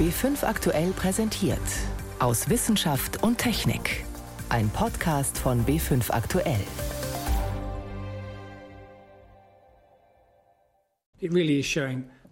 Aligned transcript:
B5 0.00 0.44
aktuell 0.46 0.92
präsentiert. 0.92 1.60
Aus 2.20 2.48
Wissenschaft 2.48 3.22
und 3.22 3.36
Technik. 3.36 4.06
Ein 4.48 4.70
Podcast 4.70 5.36
von 5.36 5.66
B5 5.66 6.10
aktuell. 6.10 6.64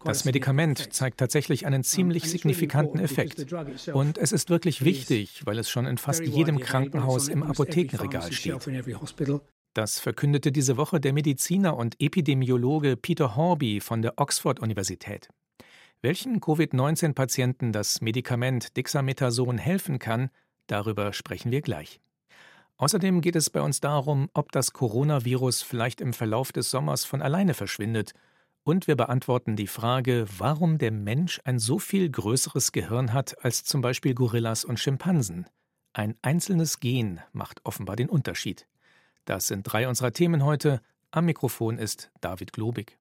Das 0.03 0.25
Medikament 0.25 0.95
zeigt 0.95 1.19
tatsächlich 1.19 1.67
einen 1.67 1.85
ziemlich 1.85 2.25
signifikanten 2.31 3.01
Effekt. 3.01 3.53
Und 3.93 4.17
es 4.17 4.33
ist 4.33 4.49
wirklich 4.49 4.83
wichtig, 4.83 5.43
weil 5.45 5.59
es 5.59 5.69
schon 5.69 5.85
in 5.85 5.99
fast 5.99 6.25
jedem 6.25 6.61
Krankenhaus 6.61 7.29
im 7.29 7.43
Apothekenregal 7.43 8.33
steht. 8.33 8.67
Das 9.75 10.01
verkündete 10.01 10.53
diese 10.53 10.79
Woche 10.79 11.01
der 11.01 11.13
Mediziner 11.13 11.77
und 11.77 12.01
Epidemiologe 12.01 12.97
Peter 12.97 13.37
Horby 13.37 13.81
von 13.81 14.01
der 14.01 14.15
Oxford-Universität. 14.17 15.29
Welchen 16.01 16.41
Covid-19-Patienten 16.41 17.73
das 17.73 18.01
Medikament 18.01 18.77
Dexamethason 18.77 19.59
helfen 19.59 19.99
kann, 19.99 20.31
darüber 20.69 21.13
sprechen 21.13 21.51
wir 21.51 21.61
gleich. 21.61 22.01
Außerdem 22.77 23.21
geht 23.21 23.35
es 23.35 23.51
bei 23.51 23.61
uns 23.61 23.81
darum, 23.81 24.31
ob 24.33 24.53
das 24.53 24.73
Coronavirus 24.73 25.63
vielleicht 25.63 26.01
im 26.01 26.13
Verlauf 26.13 26.53
des 26.53 26.71
Sommers 26.71 27.05
von 27.05 27.21
alleine 27.21 27.53
verschwindet. 27.53 28.13
Und 28.63 28.87
wir 28.87 28.95
beantworten 28.95 29.57
die 29.57 29.67
Frage, 29.67 30.27
warum 30.39 30.79
der 30.79 30.93
Mensch 30.93 31.41
ein 31.45 31.59
so 31.59 31.81
viel 31.81 32.09
größeres 32.09 32.71
Gehirn 32.71 33.13
hat 33.13 33.45
als 33.45 33.65
zum 33.65 33.81
Beispiel 33.81 34.15
Gorillas 34.15 34.65
und 34.65 34.79
Schimpansen. 34.79 35.47
Ein 35.95 36.15
einzelnes 36.23 36.79
Gen 36.79 37.21
macht 37.33 37.59
offenbar 37.65 37.97
den 37.97 38.09
Unterschied. 38.09 38.69
Das 39.25 39.49
sind 39.49 39.65
drei 39.65 39.89
unserer 39.89 40.13
Themen 40.13 40.45
heute. 40.45 40.81
Am 41.11 41.25
Mikrofon 41.25 41.77
ist 41.77 42.13
David 42.21 42.53
Globig. 42.53 42.99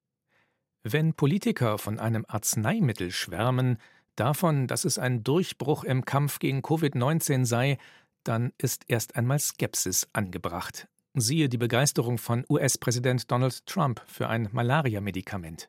Wenn 0.82 1.14
Politiker 1.14 1.78
von 1.78 1.98
einem 1.98 2.24
Arzneimittel 2.28 3.10
schwärmen, 3.10 3.78
davon, 4.16 4.66
dass 4.66 4.84
es 4.84 4.98
ein 4.98 5.24
Durchbruch 5.24 5.84
im 5.84 6.04
Kampf 6.04 6.38
gegen 6.38 6.60
Covid-19 6.60 7.44
sei, 7.44 7.78
dann 8.24 8.52
ist 8.58 8.84
erst 8.88 9.16
einmal 9.16 9.38
Skepsis 9.38 10.08
angebracht. 10.12 10.88
Siehe 11.14 11.48
die 11.48 11.58
Begeisterung 11.58 12.18
von 12.18 12.44
US-Präsident 12.48 13.30
Donald 13.30 13.66
Trump 13.66 14.02
für 14.06 14.28
ein 14.28 14.48
Malaria-Medikament. 14.52 15.68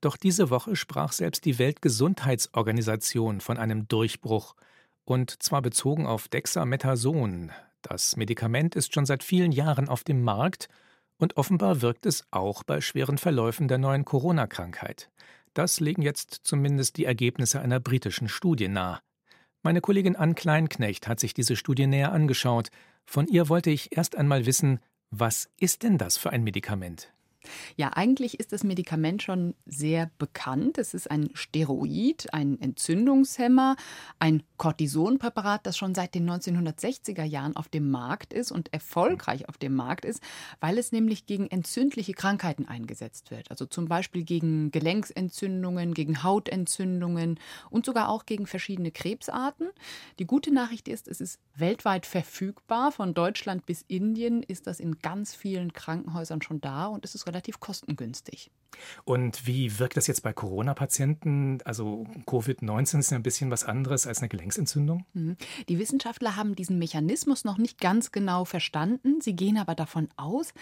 Doch 0.00 0.16
diese 0.16 0.50
Woche 0.50 0.76
sprach 0.76 1.12
selbst 1.12 1.44
die 1.46 1.58
Weltgesundheitsorganisation 1.58 3.40
von 3.40 3.56
einem 3.56 3.88
Durchbruch, 3.88 4.54
und 5.06 5.42
zwar 5.42 5.62
bezogen 5.62 6.06
auf 6.06 6.28
Dexamethason. 6.28 7.52
Das 7.82 8.16
Medikament 8.16 8.74
ist 8.74 8.94
schon 8.94 9.06
seit 9.06 9.22
vielen 9.22 9.52
Jahren 9.52 9.88
auf 9.88 10.04
dem 10.04 10.22
Markt 10.22 10.68
und 11.18 11.36
offenbar 11.36 11.82
wirkt 11.82 12.06
es 12.06 12.24
auch 12.30 12.62
bei 12.62 12.80
schweren 12.80 13.18
Verläufen 13.18 13.68
der 13.68 13.78
neuen 13.78 14.04
Corona-Krankheit. 14.04 15.10
Das 15.54 15.80
legen 15.80 16.02
jetzt 16.02 16.40
zumindest 16.42 16.96
die 16.96 17.04
Ergebnisse 17.04 17.60
einer 17.60 17.80
britischen 17.80 18.28
Studie 18.28 18.68
nahe. 18.68 19.00
Meine 19.62 19.80
Kollegin 19.80 20.16
Ann 20.16 20.34
Kleinknecht 20.34 21.08
hat 21.08 21.20
sich 21.20 21.32
diese 21.32 21.56
Studie 21.56 21.86
näher 21.86 22.12
angeschaut. 22.12 22.68
Von 23.06 23.26
ihr 23.28 23.48
wollte 23.48 23.70
ich 23.70 23.96
erst 23.96 24.16
einmal 24.16 24.46
wissen, 24.46 24.80
was 25.10 25.48
ist 25.58 25.84
denn 25.84 25.96
das 25.96 26.16
für 26.16 26.30
ein 26.30 26.42
Medikament? 26.42 27.12
Ja, 27.76 27.90
eigentlich 27.94 28.40
ist 28.40 28.52
das 28.52 28.64
Medikament 28.64 29.22
schon 29.22 29.54
sehr 29.66 30.10
bekannt. 30.18 30.78
Es 30.78 30.94
ist 30.94 31.10
ein 31.10 31.30
Steroid, 31.34 32.32
ein 32.32 32.60
Entzündungshemmer, 32.60 33.76
ein 34.18 34.42
Cortisonpräparat, 34.56 35.66
das 35.66 35.76
schon 35.76 35.94
seit 35.94 36.14
den 36.14 36.28
1960er 36.28 37.24
Jahren 37.24 37.56
auf 37.56 37.68
dem 37.68 37.90
Markt 37.90 38.32
ist 38.32 38.52
und 38.52 38.72
erfolgreich 38.72 39.48
auf 39.48 39.58
dem 39.58 39.74
Markt 39.74 40.04
ist, 40.04 40.22
weil 40.60 40.78
es 40.78 40.92
nämlich 40.92 41.26
gegen 41.26 41.48
entzündliche 41.48 42.12
Krankheiten 42.12 42.66
eingesetzt 42.66 43.30
wird. 43.30 43.50
Also 43.50 43.66
zum 43.66 43.86
Beispiel 43.86 44.24
gegen 44.24 44.70
Gelenksentzündungen, 44.70 45.94
gegen 45.94 46.22
Hautentzündungen 46.22 47.38
und 47.70 47.86
sogar 47.86 48.08
auch 48.08 48.26
gegen 48.26 48.46
verschiedene 48.46 48.90
Krebsarten. 48.90 49.68
Die 50.18 50.26
gute 50.26 50.52
Nachricht 50.52 50.88
ist, 50.88 51.08
es 51.08 51.20
ist 51.20 51.40
weltweit 51.56 52.06
verfügbar. 52.06 52.92
Von 52.92 53.14
Deutschland 53.14 53.66
bis 53.66 53.82
Indien 53.88 54.42
ist 54.42 54.66
das 54.66 54.80
in 54.80 54.98
ganz 54.98 55.34
vielen 55.34 55.72
Krankenhäusern 55.72 56.42
schon 56.42 56.60
da 56.60 56.86
und 56.86 57.04
es 57.04 57.14
ist 57.14 57.26
relativ 57.34 57.60
kostengünstig. 57.60 58.50
Und 59.04 59.46
wie 59.46 59.78
wirkt 59.78 59.96
das 59.96 60.06
jetzt 60.06 60.22
bei 60.22 60.32
Corona-Patienten? 60.32 61.58
Also 61.64 62.06
Covid-19 62.26 62.98
ist 62.98 63.10
ja 63.10 63.16
ein 63.16 63.22
bisschen 63.22 63.50
was 63.50 63.64
anderes 63.64 64.06
als 64.06 64.18
eine 64.18 64.28
Gelenksentzündung. 64.28 65.04
Mhm. 65.12 65.36
Die 65.68 65.78
Wissenschaftler 65.78 66.36
haben 66.36 66.56
diesen 66.56 66.78
Mechanismus 66.78 67.44
noch 67.44 67.58
nicht 67.58 67.80
ganz 67.80 68.10
genau 68.12 68.44
verstanden. 68.44 69.20
Sie 69.20 69.36
gehen 69.36 69.58
aber 69.58 69.74
davon 69.74 70.08
aus, 70.16 70.54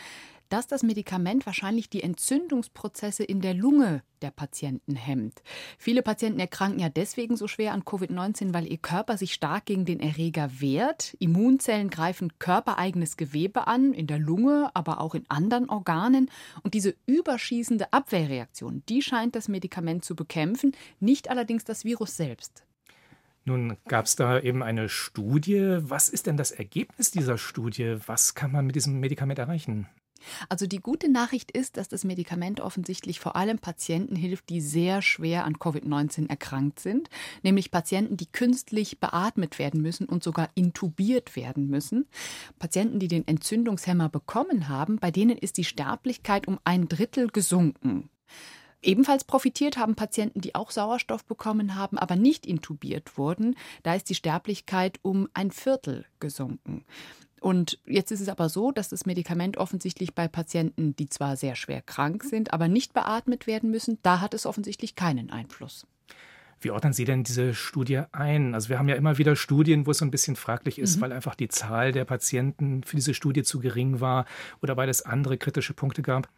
dass 0.53 0.67
das 0.67 0.83
Medikament 0.83 1.47
wahrscheinlich 1.47 1.89
die 1.89 2.03
Entzündungsprozesse 2.03 3.25
in 3.25 3.41
der 3.41 3.55
Lunge 3.55 4.03
der 4.21 4.31
Patienten 4.31 4.95
hemmt. 4.95 5.43
Viele 5.79 6.03
Patienten 6.03 6.41
erkranken 6.41 6.79
ja 6.79 6.91
deswegen 6.91 7.37
so 7.37 7.49
schwer 7.49 7.73
an 7.73 7.85
Covid-19, 7.85 8.53
weil 8.53 8.71
ihr 8.71 8.77
Körper 8.77 9.17
sich 9.17 9.33
stark 9.33 9.65
gegen 9.65 9.87
den 9.87 9.99
Erreger 9.99 10.61
wehrt. 10.61 11.17
Immunzellen 11.19 11.89
greifen 11.89 12.39
körpereigenes 12.39 13.17
Gewebe 13.17 13.67
an, 13.67 13.95
in 13.95 14.07
der 14.07 14.19
Lunge, 14.19 14.71
aber 14.75 15.01
auch 15.01 15.15
in 15.15 15.25
anderen 15.31 15.71
Organen. 15.71 16.31
Und 16.63 16.75
diese 16.75 16.95
überschießende 17.07 17.91
Abwehrreaktion, 17.91 18.83
die 18.91 19.01
scheint 19.01 19.35
das 19.35 19.49
Medikament 19.49 20.05
zu 20.05 20.15
bekämpfen, 20.15 20.73
nicht 21.01 21.31
allerdings 21.31 21.65
das 21.65 21.87
Virus 21.87 22.19
selbst. 22.19 22.65
Nun 23.45 23.79
gab 23.89 24.05
es 24.05 24.17
da 24.17 24.39
eben 24.39 24.63
eine 24.63 24.91
Studie. 24.91 25.79
Was 25.81 26.11
ist 26.11 26.27
denn 26.27 26.37
das 26.37 26.53
Ergebnis 26.53 27.11
dieser 27.11 27.39
Studie? 27.39 27.97
Was 28.07 28.35
kann 28.35 28.53
man 28.53 28.67
mit 28.67 28.77
diesem 28.77 29.01
Medikament 29.01 29.39
erreichen? 29.39 29.89
Also 30.49 30.67
die 30.67 30.81
gute 30.81 31.11
Nachricht 31.11 31.51
ist, 31.51 31.77
dass 31.77 31.89
das 31.89 32.05
Medikament 32.05 32.61
offensichtlich 32.61 33.21
vor 33.21 33.37
allem 33.37 33.59
Patienten 33.59 34.17
hilft, 34.17 34.49
die 34.49 34.61
sehr 34.61 35.03
schwer 35.03 35.45
an 35.45 35.57
Covid-19 35.57 36.29
erkrankt 36.29 36.81
sind, 36.81 37.09
nämlich 37.43 37.71
Patienten, 37.71 38.17
die 38.17 38.27
künstlich 38.27 39.01
beatmet 39.01 39.59
werden 39.59 39.83
müssen 39.83 40.07
und 40.07 40.23
sogar 40.23 40.51
intubiert 40.55 41.37
werden 41.37 41.69
müssen. 41.69 42.07
Patienten, 42.59 42.99
die 42.99 43.09
den 43.09 43.27
Entzündungshemmer 43.27 44.09
bekommen 44.09 44.69
haben, 44.69 44.99
bei 44.99 45.11
denen 45.11 45.39
ist 45.39 45.57
die 45.57 45.65
Sterblichkeit 45.65 46.49
um 46.49 46.59
ein 46.65 46.89
Drittel 46.89 47.29
gesunken. 47.29 48.11
Ebenfalls 48.83 49.23
profitiert 49.23 49.77
haben 49.77 49.95
Patienten, 49.95 50.41
die 50.41 50.57
auch 50.57 50.73
Sauerstoff 50.73 51.25
bekommen 51.25 51.77
haben, 51.77 51.99
aber 51.99 52.17
nicht 52.17 52.47
intubiert 52.47 53.17
wurden. 53.17 53.57
Da 53.85 53.95
ist 53.95 54.11
die 54.11 54.17
Sterblichkeit 54.17 54.99
um 55.03 55.29
ein 55.35 55.53
Viertel 55.53 56.05
gesunken. 56.19 56.85
Und 57.43 57.81
jetzt 57.87 58.13
ist 58.13 58.21
es 58.21 58.29
aber 58.29 58.49
so, 58.49 58.71
dass 58.71 58.89
das 58.89 59.05
Medikament 59.05 59.57
offensichtlich 59.57 60.15
bei 60.15 60.29
Patienten, 60.29 60.95
die 60.95 61.09
zwar 61.09 61.37
sehr 61.37 61.57
schwer 61.57 61.83
krank 61.83 62.23
sind, 62.23 62.53
aber 62.53 62.69
nicht 62.69 62.95
beatmet 62.95 63.49
werden 63.49 63.71
müssen, 63.71 63.99
da 64.03 64.21
hat 64.21 64.33
es 64.33 64.47
offensichtlich 64.47 64.95
keinen 64.95 65.31
Einfluss. 65.31 65.85
Wie 66.61 66.71
ordnen 66.71 66.93
Sie 66.93 67.05
denn 67.05 67.25
diese 67.25 67.53
Studie 67.53 68.03
ein? 68.13 68.55
Also 68.55 68.69
wir 68.69 68.79
haben 68.79 68.89
ja 68.89 68.95
immer 68.95 69.19
wieder 69.19 69.35
Studien, 69.35 69.87
wo 69.87 69.91
es 69.91 69.99
so 69.99 70.05
ein 70.05 70.13
bisschen 70.13 70.37
fraglich 70.37 70.79
ist, 70.79 70.97
mhm. 70.97 71.01
weil 71.01 71.13
einfach 71.13 71.35
die 71.35 71.49
Zahl 71.49 71.91
der 71.91 72.05
Patienten 72.05 72.85
für 72.85 72.95
diese 72.95 73.13
Studie 73.13 73.43
zu 73.43 73.59
gering 73.59 74.01
war 74.01 74.25
oder 74.63 74.77
weil 74.77 74.89
es 74.89 75.03
andere 75.03 75.37
kritische 75.37 75.75
Punkte 75.75 76.03
gab. 76.03 76.29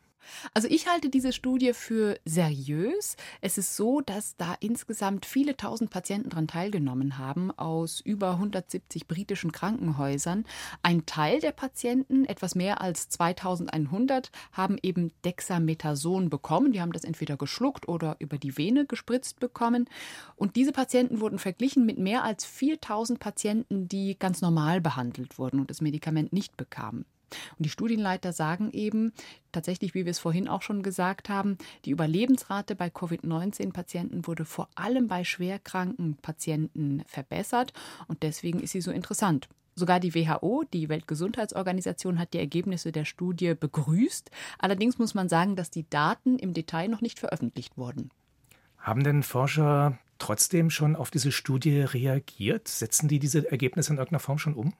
Also 0.53 0.69
ich 0.69 0.87
halte 0.89 1.11
diese 1.11 1.33
Studie 1.33 1.73
für 1.73 2.19
seriös. 2.25 3.17
Es 3.41 3.59
ist 3.59 3.77
so, 3.77 4.01
dass 4.01 4.37
da 4.37 4.55
insgesamt 4.61 5.27
viele 5.27 5.57
tausend 5.57 5.91
Patienten 5.91 6.31
daran 6.31 6.49
teilgenommen 6.49 7.19
haben 7.19 7.51
aus 7.53 8.01
über 8.01 8.33
170 8.33 9.07
britischen 9.07 9.53
Krankenhäusern. 9.53 10.45
Ein 10.83 11.07
Teil 11.07 11.41
der 11.41 11.53
Patienten, 11.53 12.25
etwas 12.25 12.55
mehr 12.55 12.81
als 12.81 13.09
2100, 13.09 14.31
haben 14.53 14.77
eben 14.83 15.13
Dexamethason 15.25 16.31
bekommen. 16.31 16.73
Die 16.73 16.81
haben 16.81 16.93
das 16.93 17.05
entweder 17.05 17.37
geschluckt 17.37 17.89
oder 17.89 18.17
über 18.19 18.39
die 18.39 18.57
Vene 18.57 18.87
gespritzt 18.87 19.41
bekommen. 19.41 19.89
Und 20.37 20.57
diese 20.57 20.73
Patienten 20.73 21.21
wurden 21.21 21.39
verglichen 21.39 21.87
mit 21.87 21.99
mehr 21.99 22.25
als 22.25 22.45
4000 22.45 23.19
Patienten, 23.19 23.89
die 23.89 24.19
ganz 24.19 24.41
normal 24.41 24.81
behandelt 24.81 25.39
wurden 25.39 25.61
und 25.61 25.71
das 25.71 25.81
Medikament 25.81 26.33
nicht 26.33 26.57
bekamen. 26.57 27.05
Und 27.59 27.65
die 27.67 27.71
Studienleiter 27.71 28.33
sagen 28.33 28.71
eben, 28.73 29.13
tatsächlich, 29.53 29.95
wie 29.95 30.05
wir 30.05 30.11
es 30.11 30.19
vorhin 30.19 30.49
auch 30.49 30.63
schon 30.63 30.83
gesagt 30.83 31.29
haben, 31.29 31.59
die 31.85 31.91
Überlebensrate 31.91 32.75
bei 32.75 32.91
Covid-19-Patienten 32.91 34.27
wurde 34.27 34.45
vor 34.45 34.69
allem 34.75 35.09
bei 35.09 35.25
schwerkranken 35.25 36.17
Patienten 36.17 37.03
verbessert 37.07 37.73
und 38.09 38.23
deswegen 38.23 38.61
ist 38.61 38.73
sie 38.73 38.81
so 38.81 38.91
interessant. 38.91 39.49
Sogar 39.77 39.99
die 39.99 40.15
WHO, 40.15 40.65
die 40.73 40.89
Weltgesundheitsorganisation, 40.89 42.19
hat 42.19 42.33
die 42.33 42.39
Ergebnisse 42.39 42.93
der 42.93 43.05
Studie 43.05 43.55
begrüßt. 43.55 44.31
Allerdings 44.59 44.99
muss 44.99 45.15
man 45.15 45.29
sagen, 45.29 45.57
dass 45.57 45.71
die 45.71 45.89
Daten 45.89 46.39
im 46.39 46.53
Detail 46.53 46.89
noch 46.89 47.01
nicht 47.01 47.19
veröffentlicht 47.19 47.77
wurden. 47.77 48.11
Haben 48.79 49.03
denn 49.03 49.23
Forscher 49.23 49.99
trotzdem 50.19 50.71
schon 50.71 50.95
auf 50.95 51.11
diese 51.11 51.33
Studie 51.33 51.81
reagiert? 51.81 52.69
Setzen 52.69 53.09
die 53.09 53.19
diese 53.19 53.51
Ergebnisse 53.51 53.93
in 53.93 53.99
irgendeiner 53.99 54.21
Form 54.21 54.39
schon 54.39 54.55
um? 54.55 54.75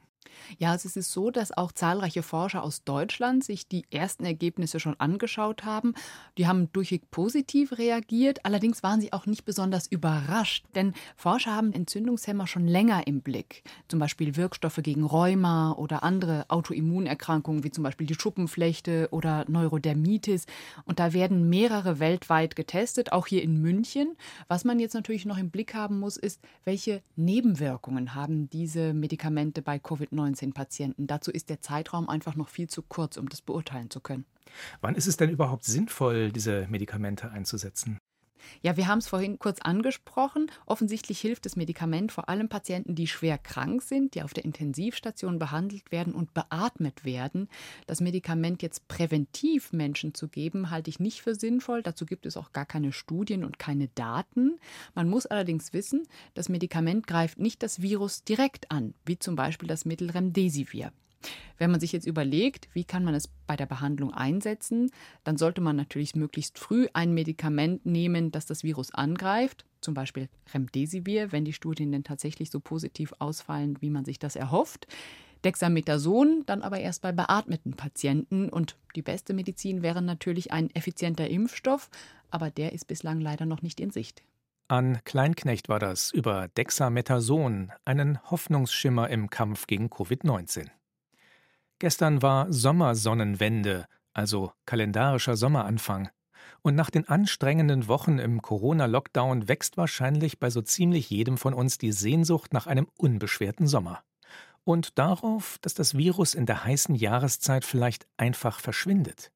Ja, 0.59 0.73
also 0.73 0.89
es 0.89 0.97
ist 0.97 1.13
so, 1.13 1.31
dass 1.31 1.57
auch 1.57 1.73
zahlreiche 1.73 2.23
Forscher 2.23 2.63
aus 2.63 2.85
Deutschland 2.85 3.45
sich 3.45 3.69
die 3.69 3.85
ersten 3.91 4.25
Ergebnisse 4.25 4.81
schon 4.81 4.99
angeschaut 4.99 5.65
haben. 5.65 5.95
Die 6.39 6.47
haben 6.47 6.73
durchweg 6.73 7.11
positiv 7.11 7.79
reagiert, 7.79 8.45
allerdings 8.45 8.83
waren 8.83 9.01
sie 9.01 9.13
auch 9.13 9.27
nicht 9.27 9.45
besonders 9.45 9.87
überrascht, 9.87 10.65
denn 10.75 10.95
Forscher 11.17 11.55
haben 11.55 11.73
Entzündungshemmer 11.73 12.47
schon 12.47 12.67
länger 12.67 13.07
im 13.07 13.21
Blick. 13.21 13.63
Zum 13.89 13.99
Beispiel 13.99 14.37
Wirkstoffe 14.37 14.81
gegen 14.83 15.05
Rheuma 15.05 15.73
oder 15.73 16.03
andere 16.03 16.47
Autoimmunerkrankungen 16.49 17.65
wie 17.65 17.71
zum 17.71 17.85
Beispiel 17.85 18.07
die 18.07 18.15
Schuppenflechte 18.15 19.09
oder 19.11 19.45
Neurodermitis. 19.49 20.47
Und 20.85 20.99
da 20.99 21.13
werden 21.13 21.49
mehrere 21.49 21.99
weltweit 21.99 22.57
getestet, 22.57 23.13
auch 23.13 23.27
hier 23.27 23.43
in 23.43 23.61
München. 23.61 24.17
Was 24.49 24.65
man 24.65 24.79
jetzt 24.79 24.95
natürlich 24.95 25.27
noch 25.27 25.39
im 25.39 25.51
Blick 25.51 25.75
haben 25.75 25.99
muss, 25.99 26.17
ist, 26.17 26.41
welche 26.65 27.03
Nebenwirkungen 27.17 28.15
haben 28.15 28.49
diese 28.51 28.95
Medikamente 28.95 29.63
bei 29.63 29.77
Covid-19? 29.77 30.14
Covid-19-Patienten. 30.15 31.07
Dazu 31.07 31.31
ist 31.31 31.51
der 31.51 31.61
Zeitraum 31.61 32.09
einfach 32.09 32.37
noch 32.37 32.49
viel 32.49 32.69
zu 32.69 32.83
kurz, 32.83 33.17
um 33.17 33.29
das 33.29 33.43
beurteilen 33.43 33.91
zu 33.91 34.01
können. 34.01 34.25
Wann 34.81 34.95
ist 34.95 35.07
es 35.07 35.17
denn 35.17 35.31
überhaupt 35.31 35.65
sinnvoll, 35.65 36.31
diese 36.31 36.67
Medikamente 36.69 37.31
einzusetzen? 37.31 37.99
Ja, 38.63 38.77
wir 38.77 38.87
haben 38.87 38.99
es 38.99 39.07
vorhin 39.07 39.39
kurz 39.39 39.61
angesprochen. 39.61 40.51
Offensichtlich 40.67 41.21
hilft 41.21 41.47
das 41.47 41.57
Medikament 41.57 42.13
vor 42.13 42.29
allem 42.29 42.49
Patienten, 42.49 42.95
die 42.95 43.07
schwer 43.07 43.39
krank 43.39 43.83
sind, 43.83 44.15
die 44.15 44.23
auf 44.23 44.35
der 44.35 44.45
Intensivstation 44.45 45.39
behandelt 45.39 45.91
werden 45.93 46.15
und 46.15 46.35
beatmet 46.35 47.05
werden. 47.05 47.49
Das 47.87 48.01
Medikament 48.01 48.63
jetzt 48.63 48.89
präventiv 48.89 49.73
Menschen 49.73 50.15
zu 50.15 50.29
geben, 50.29 50.71
halte 50.71 50.91
ich 50.91 51.01
nicht 51.01 51.23
für 51.23 51.35
sinnvoll. 51.35 51.83
Dazu 51.83 52.07
gibt 52.07 52.27
es 52.27 52.37
auch 52.37 52.53
gar 52.53 52.67
keine 52.67 52.93
Studien 52.93 53.45
und 53.45 53.59
keine 53.59 53.89
Daten. 53.89 54.59
Man 54.95 55.09
muss 55.09 55.27
allerdings 55.27 55.73
wissen, 55.73 56.07
das 56.35 56.49
Medikament 56.49 57.07
greift 57.07 57.39
nicht 57.39 57.63
das 57.63 57.83
Virus 57.83 58.25
direkt 58.25 58.71
an, 58.71 58.95
wie 59.05 59.19
zum 59.19 59.37
Beispiel 59.37 59.69
das 59.69 59.85
Mittel 59.85 60.11
Remdesivir. 60.11 60.93
Wenn 61.59 61.71
man 61.71 61.81
sich 61.81 61.93
jetzt 61.93 62.07
überlegt, 62.07 62.69
wie 62.73 62.85
kann 62.85 63.05
man 63.05 63.15
es 63.15 63.29
bei 63.47 63.57
der 63.57 63.67
Behandlung 63.67 64.13
einsetzen, 64.13 64.91
dann 65.23 65.37
sollte 65.37 65.61
man 65.61 65.77
natürlich 65.77 66.15
möglichst 66.15 66.59
früh 66.59 66.89
ein 66.93 67.15
Medikament 67.15 67.87
nehmen, 67.87 68.33
das 68.33 68.47
das 68.47 68.65
Virus 68.65 68.93
angreift, 68.93 69.65
zum 69.81 69.95
Beispiel 69.95 70.29
Remdesivir, 70.53 71.33
wenn 71.33 71.45
die 71.45 71.53
Studien 71.53 71.93
denn 71.93 72.05
tatsächlich 72.05 72.51
so 72.51 72.61
positiv 72.61 73.13
ausfallen, 73.19 73.77
wie 73.81 73.91
man 73.91 74.05
sich 74.05 74.19
das 74.19 74.37
erhofft. 74.37 74.87
Dexamethason 75.45 76.45
dann 76.47 76.63
aber 76.63 76.81
erst 76.81 77.03
bei 77.03 77.13
beatmeten 77.13 77.75
Patienten. 77.75 78.49
Und 78.49 78.77
die 78.97 79.03
beste 79.03 79.35
Medizin 79.35 79.83
wäre 79.83 80.03
natürlich 80.03 80.53
ein 80.53 80.75
effizienter 80.75 81.29
Impfstoff, 81.29 81.91
aber 82.31 82.51
der 82.51 82.73
ist 82.73 82.87
bislang 82.87 83.21
leider 83.21 83.47
noch 83.47 83.63
nicht 83.63 83.79
in 83.81 83.91
Sicht. 83.91 84.23
An 84.69 84.99
Kleinknecht 85.05 85.69
war 85.69 85.79
das 85.79 86.11
über 86.11 86.49
Dexamethason, 86.49 87.71
einen 87.85 88.19
Hoffnungsschimmer 88.31 89.11
im 89.11 89.29
Kampf 89.29 89.67
gegen 89.67 89.89
Covid-19. 89.89 90.69
Gestern 91.85 92.23
war 92.23 92.51
Sommersonnenwende, 92.51 93.85
also 94.15 94.53
kalendarischer 94.65 95.37
Sommeranfang. 95.37 96.09
Und 96.63 96.77
nach 96.77 96.89
den 96.89 97.07
anstrengenden 97.07 97.89
Wochen 97.89 98.19
im 98.19 98.41
Corona-Lockdown 98.41 99.49
wächst 99.49 99.77
wahrscheinlich 99.77 100.39
bei 100.39 100.49
so 100.49 100.63
ziemlich 100.63 101.11
jedem 101.11 101.37
von 101.37 101.53
uns 101.53 101.77
die 101.77 101.93
Sehnsucht 101.93 102.55
nach 102.55 102.67
einem 102.67 102.89
unbeschwerten 102.97 103.67
Sommer. 103.67 104.03
Und 104.65 104.99
darauf, 104.99 105.59
dass 105.61 105.75
das 105.75 105.95
Virus 105.95 106.33
in 106.33 106.47
der 106.47 106.65
heißen 106.65 106.95
Jahreszeit 106.95 107.67
vielleicht 107.67 108.07
einfach 108.17 108.61
verschwindet. 108.61 109.31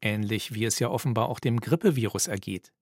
Ähnlich 0.00 0.52
wie 0.52 0.64
es 0.64 0.80
ja 0.80 0.88
offenbar 0.88 1.28
auch 1.28 1.38
dem 1.38 1.60
Grippevirus 1.60 2.26
ergeht. 2.26 2.72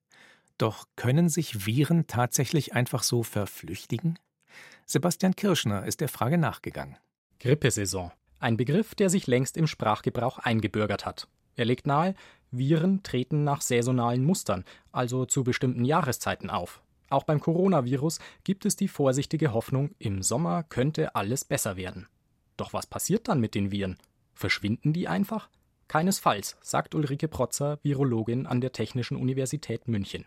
Doch 0.56 0.86
können 0.96 1.28
sich 1.28 1.66
Viren 1.66 2.06
tatsächlich 2.06 2.72
einfach 2.72 3.02
so 3.02 3.22
verflüchtigen? 3.22 4.18
Sebastian 4.86 5.36
Kirschner 5.36 5.84
ist 5.84 6.00
der 6.00 6.08
Frage 6.08 6.38
nachgegangen. 6.38 6.96
Grippesaison. 7.40 8.10
Ein 8.42 8.56
Begriff, 8.56 8.96
der 8.96 9.08
sich 9.08 9.28
längst 9.28 9.56
im 9.56 9.68
Sprachgebrauch 9.68 10.40
eingebürgert 10.40 11.06
hat. 11.06 11.28
Er 11.54 11.64
legt 11.64 11.86
nahe, 11.86 12.16
Viren 12.50 13.04
treten 13.04 13.44
nach 13.44 13.60
saisonalen 13.60 14.24
Mustern, 14.24 14.64
also 14.90 15.26
zu 15.26 15.44
bestimmten 15.44 15.84
Jahreszeiten 15.84 16.50
auf. 16.50 16.82
Auch 17.08 17.22
beim 17.22 17.38
Coronavirus 17.38 18.18
gibt 18.42 18.66
es 18.66 18.74
die 18.74 18.88
vorsichtige 18.88 19.52
Hoffnung, 19.52 19.94
im 20.00 20.24
Sommer 20.24 20.64
könnte 20.64 21.14
alles 21.14 21.44
besser 21.44 21.76
werden. 21.76 22.08
Doch 22.56 22.72
was 22.72 22.88
passiert 22.88 23.28
dann 23.28 23.38
mit 23.38 23.54
den 23.54 23.70
Viren? 23.70 23.96
Verschwinden 24.34 24.92
die 24.92 25.06
einfach? 25.06 25.48
Keinesfalls, 25.86 26.56
sagt 26.62 26.96
Ulrike 26.96 27.28
Protzer, 27.28 27.78
Virologin 27.84 28.48
an 28.48 28.60
der 28.60 28.72
Technischen 28.72 29.18
Universität 29.18 29.86
München. 29.86 30.24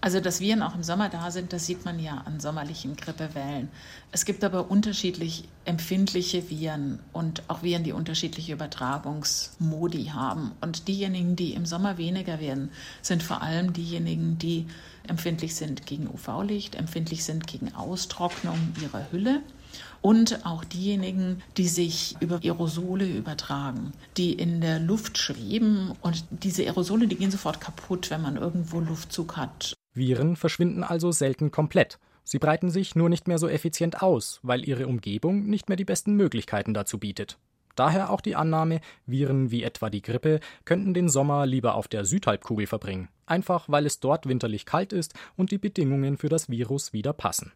Also, 0.00 0.20
dass 0.20 0.40
Viren 0.40 0.62
auch 0.62 0.76
im 0.76 0.84
Sommer 0.84 1.08
da 1.08 1.32
sind, 1.32 1.52
das 1.52 1.66
sieht 1.66 1.84
man 1.84 1.98
ja 1.98 2.22
an 2.24 2.38
sommerlichen 2.38 2.96
Grippewellen. 2.96 3.68
Es 4.12 4.24
gibt 4.24 4.44
aber 4.44 4.70
unterschiedlich 4.70 5.48
empfindliche 5.64 6.48
Viren 6.48 7.00
und 7.12 7.42
auch 7.48 7.64
Viren, 7.64 7.82
die 7.82 7.92
unterschiedliche 7.92 8.52
Übertragungsmodi 8.52 10.06
haben. 10.14 10.52
Und 10.60 10.86
diejenigen, 10.86 11.34
die 11.34 11.52
im 11.52 11.66
Sommer 11.66 11.98
weniger 11.98 12.38
werden, 12.38 12.70
sind 13.02 13.24
vor 13.24 13.42
allem 13.42 13.72
diejenigen, 13.72 14.38
die 14.38 14.68
empfindlich 15.08 15.54
sind 15.54 15.86
gegen 15.86 16.08
UV-Licht, 16.08 16.74
empfindlich 16.74 17.24
sind 17.24 17.46
gegen 17.46 17.74
Austrocknung 17.74 18.58
ihrer 18.82 19.10
Hülle 19.10 19.42
und 20.00 20.46
auch 20.46 20.64
diejenigen, 20.64 21.42
die 21.56 21.68
sich 21.68 22.16
über 22.20 22.40
Aerosole 22.42 23.06
übertragen, 23.06 23.92
die 24.16 24.32
in 24.32 24.60
der 24.60 24.78
Luft 24.78 25.18
schweben 25.18 25.92
und 26.02 26.24
diese 26.30 26.62
Aerosole, 26.64 27.08
die 27.08 27.16
gehen 27.16 27.30
sofort 27.30 27.60
kaputt, 27.60 28.10
wenn 28.10 28.22
man 28.22 28.36
irgendwo 28.36 28.80
Luftzug 28.80 29.36
hat 29.36 29.74
Viren 29.98 30.36
verschwinden 30.36 30.84
also 30.84 31.12
selten 31.12 31.50
komplett. 31.50 31.98
Sie 32.24 32.38
breiten 32.38 32.70
sich 32.70 32.94
nur 32.94 33.08
nicht 33.08 33.26
mehr 33.26 33.38
so 33.38 33.48
effizient 33.48 34.02
aus, 34.02 34.38
weil 34.42 34.66
ihre 34.66 34.86
Umgebung 34.86 35.46
nicht 35.46 35.68
mehr 35.68 35.76
die 35.76 35.84
besten 35.84 36.14
Möglichkeiten 36.14 36.74
dazu 36.74 36.98
bietet. 36.98 37.38
Daher 37.78 38.10
auch 38.10 38.20
die 38.20 38.34
Annahme, 38.34 38.80
Viren 39.06 39.52
wie 39.52 39.62
etwa 39.62 39.88
die 39.88 40.02
Grippe 40.02 40.40
könnten 40.64 40.94
den 40.94 41.08
Sommer 41.08 41.46
lieber 41.46 41.76
auf 41.76 41.86
der 41.86 42.04
Südhalbkugel 42.04 42.66
verbringen, 42.66 43.08
einfach 43.24 43.68
weil 43.68 43.86
es 43.86 44.00
dort 44.00 44.26
winterlich 44.26 44.66
kalt 44.66 44.92
ist 44.92 45.14
und 45.36 45.52
die 45.52 45.58
Bedingungen 45.58 46.16
für 46.16 46.28
das 46.28 46.48
Virus 46.48 46.92
wieder 46.92 47.12
passen. 47.12 47.52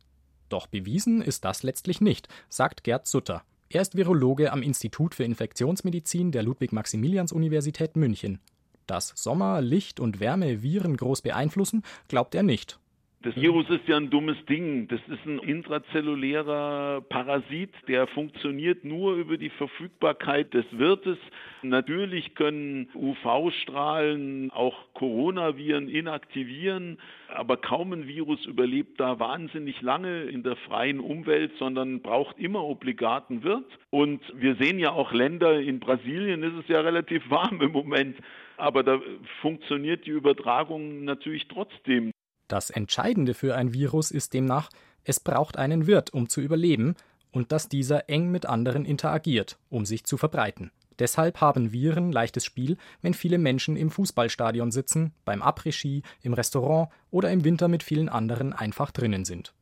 Doch 0.48 0.68
bewiesen 0.68 1.22
ist 1.22 1.44
das 1.44 1.64
letztlich 1.64 2.00
nicht, 2.00 2.28
sagt 2.48 2.84
Gerd 2.84 3.08
Sutter. 3.08 3.42
Er 3.68 3.82
ist 3.82 3.96
Virologe 3.96 4.52
am 4.52 4.62
Institut 4.62 5.16
für 5.16 5.24
Infektionsmedizin 5.24 6.30
der 6.30 6.44
Ludwig-Maximilians-Universität 6.44 7.96
München 7.96 8.38
dass 8.86 9.12
Sommer, 9.16 9.60
Licht 9.62 10.00
und 10.00 10.20
Wärme 10.20 10.62
Viren 10.62 10.96
groß 10.96 11.22
beeinflussen, 11.22 11.82
glaubt 12.08 12.34
er 12.34 12.42
nicht. 12.42 12.78
Das 13.22 13.36
Virus 13.36 13.70
ist 13.70 13.86
ja 13.86 13.96
ein 13.96 14.10
dummes 14.10 14.36
Ding. 14.46 14.88
Das 14.88 15.00
ist 15.06 15.24
ein 15.26 15.38
intrazellulärer 15.38 17.02
Parasit, 17.08 17.70
der 17.86 18.08
funktioniert 18.08 18.84
nur 18.84 19.14
über 19.14 19.36
die 19.36 19.50
Verfügbarkeit 19.50 20.52
des 20.52 20.64
Wirtes. 20.72 21.18
Natürlich 21.62 22.34
können 22.34 22.88
UV-Strahlen 22.94 24.50
auch 24.50 24.76
Coronaviren 24.94 25.88
inaktivieren, 25.88 26.98
aber 27.28 27.58
kaum 27.58 27.92
ein 27.92 28.08
Virus 28.08 28.44
überlebt 28.44 28.98
da 28.98 29.20
wahnsinnig 29.20 29.80
lange 29.82 30.24
in 30.24 30.42
der 30.42 30.56
freien 30.56 30.98
Umwelt, 30.98 31.52
sondern 31.60 32.02
braucht 32.02 32.40
immer 32.40 32.64
obligaten 32.64 33.44
Wirt. 33.44 33.78
Und 33.90 34.20
wir 34.34 34.56
sehen 34.56 34.80
ja 34.80 34.90
auch 34.90 35.12
Länder, 35.12 35.60
in 35.60 35.78
Brasilien 35.78 36.42
ist 36.42 36.54
es 36.54 36.66
ja 36.66 36.80
relativ 36.80 37.30
warm 37.30 37.60
im 37.60 37.70
Moment, 37.70 38.16
aber 38.56 38.82
da 38.82 39.00
funktioniert 39.40 40.06
die 40.06 40.10
Übertragung 40.10 41.04
natürlich 41.04 41.46
trotzdem. 41.46 42.11
Das 42.52 42.68
Entscheidende 42.68 43.32
für 43.32 43.54
ein 43.54 43.72
Virus 43.72 44.10
ist 44.10 44.34
demnach, 44.34 44.68
es 45.04 45.20
braucht 45.20 45.56
einen 45.56 45.86
Wirt, 45.86 46.12
um 46.12 46.28
zu 46.28 46.42
überleben, 46.42 46.96
und 47.30 47.50
dass 47.50 47.70
dieser 47.70 48.10
eng 48.10 48.30
mit 48.30 48.44
anderen 48.44 48.84
interagiert, 48.84 49.58
um 49.70 49.86
sich 49.86 50.04
zu 50.04 50.18
verbreiten. 50.18 50.70
Deshalb 50.98 51.40
haben 51.40 51.72
Viren 51.72 52.12
leichtes 52.12 52.44
Spiel, 52.44 52.76
wenn 53.00 53.14
viele 53.14 53.38
Menschen 53.38 53.74
im 53.74 53.90
Fußballstadion 53.90 54.70
sitzen, 54.70 55.14
beim 55.24 55.40
Après-Ski, 55.40 56.02
im 56.20 56.34
Restaurant 56.34 56.90
oder 57.10 57.30
im 57.30 57.42
Winter 57.42 57.68
mit 57.68 57.82
vielen 57.82 58.10
anderen 58.10 58.52
einfach 58.52 58.90
drinnen 58.90 59.24
sind. 59.24 59.54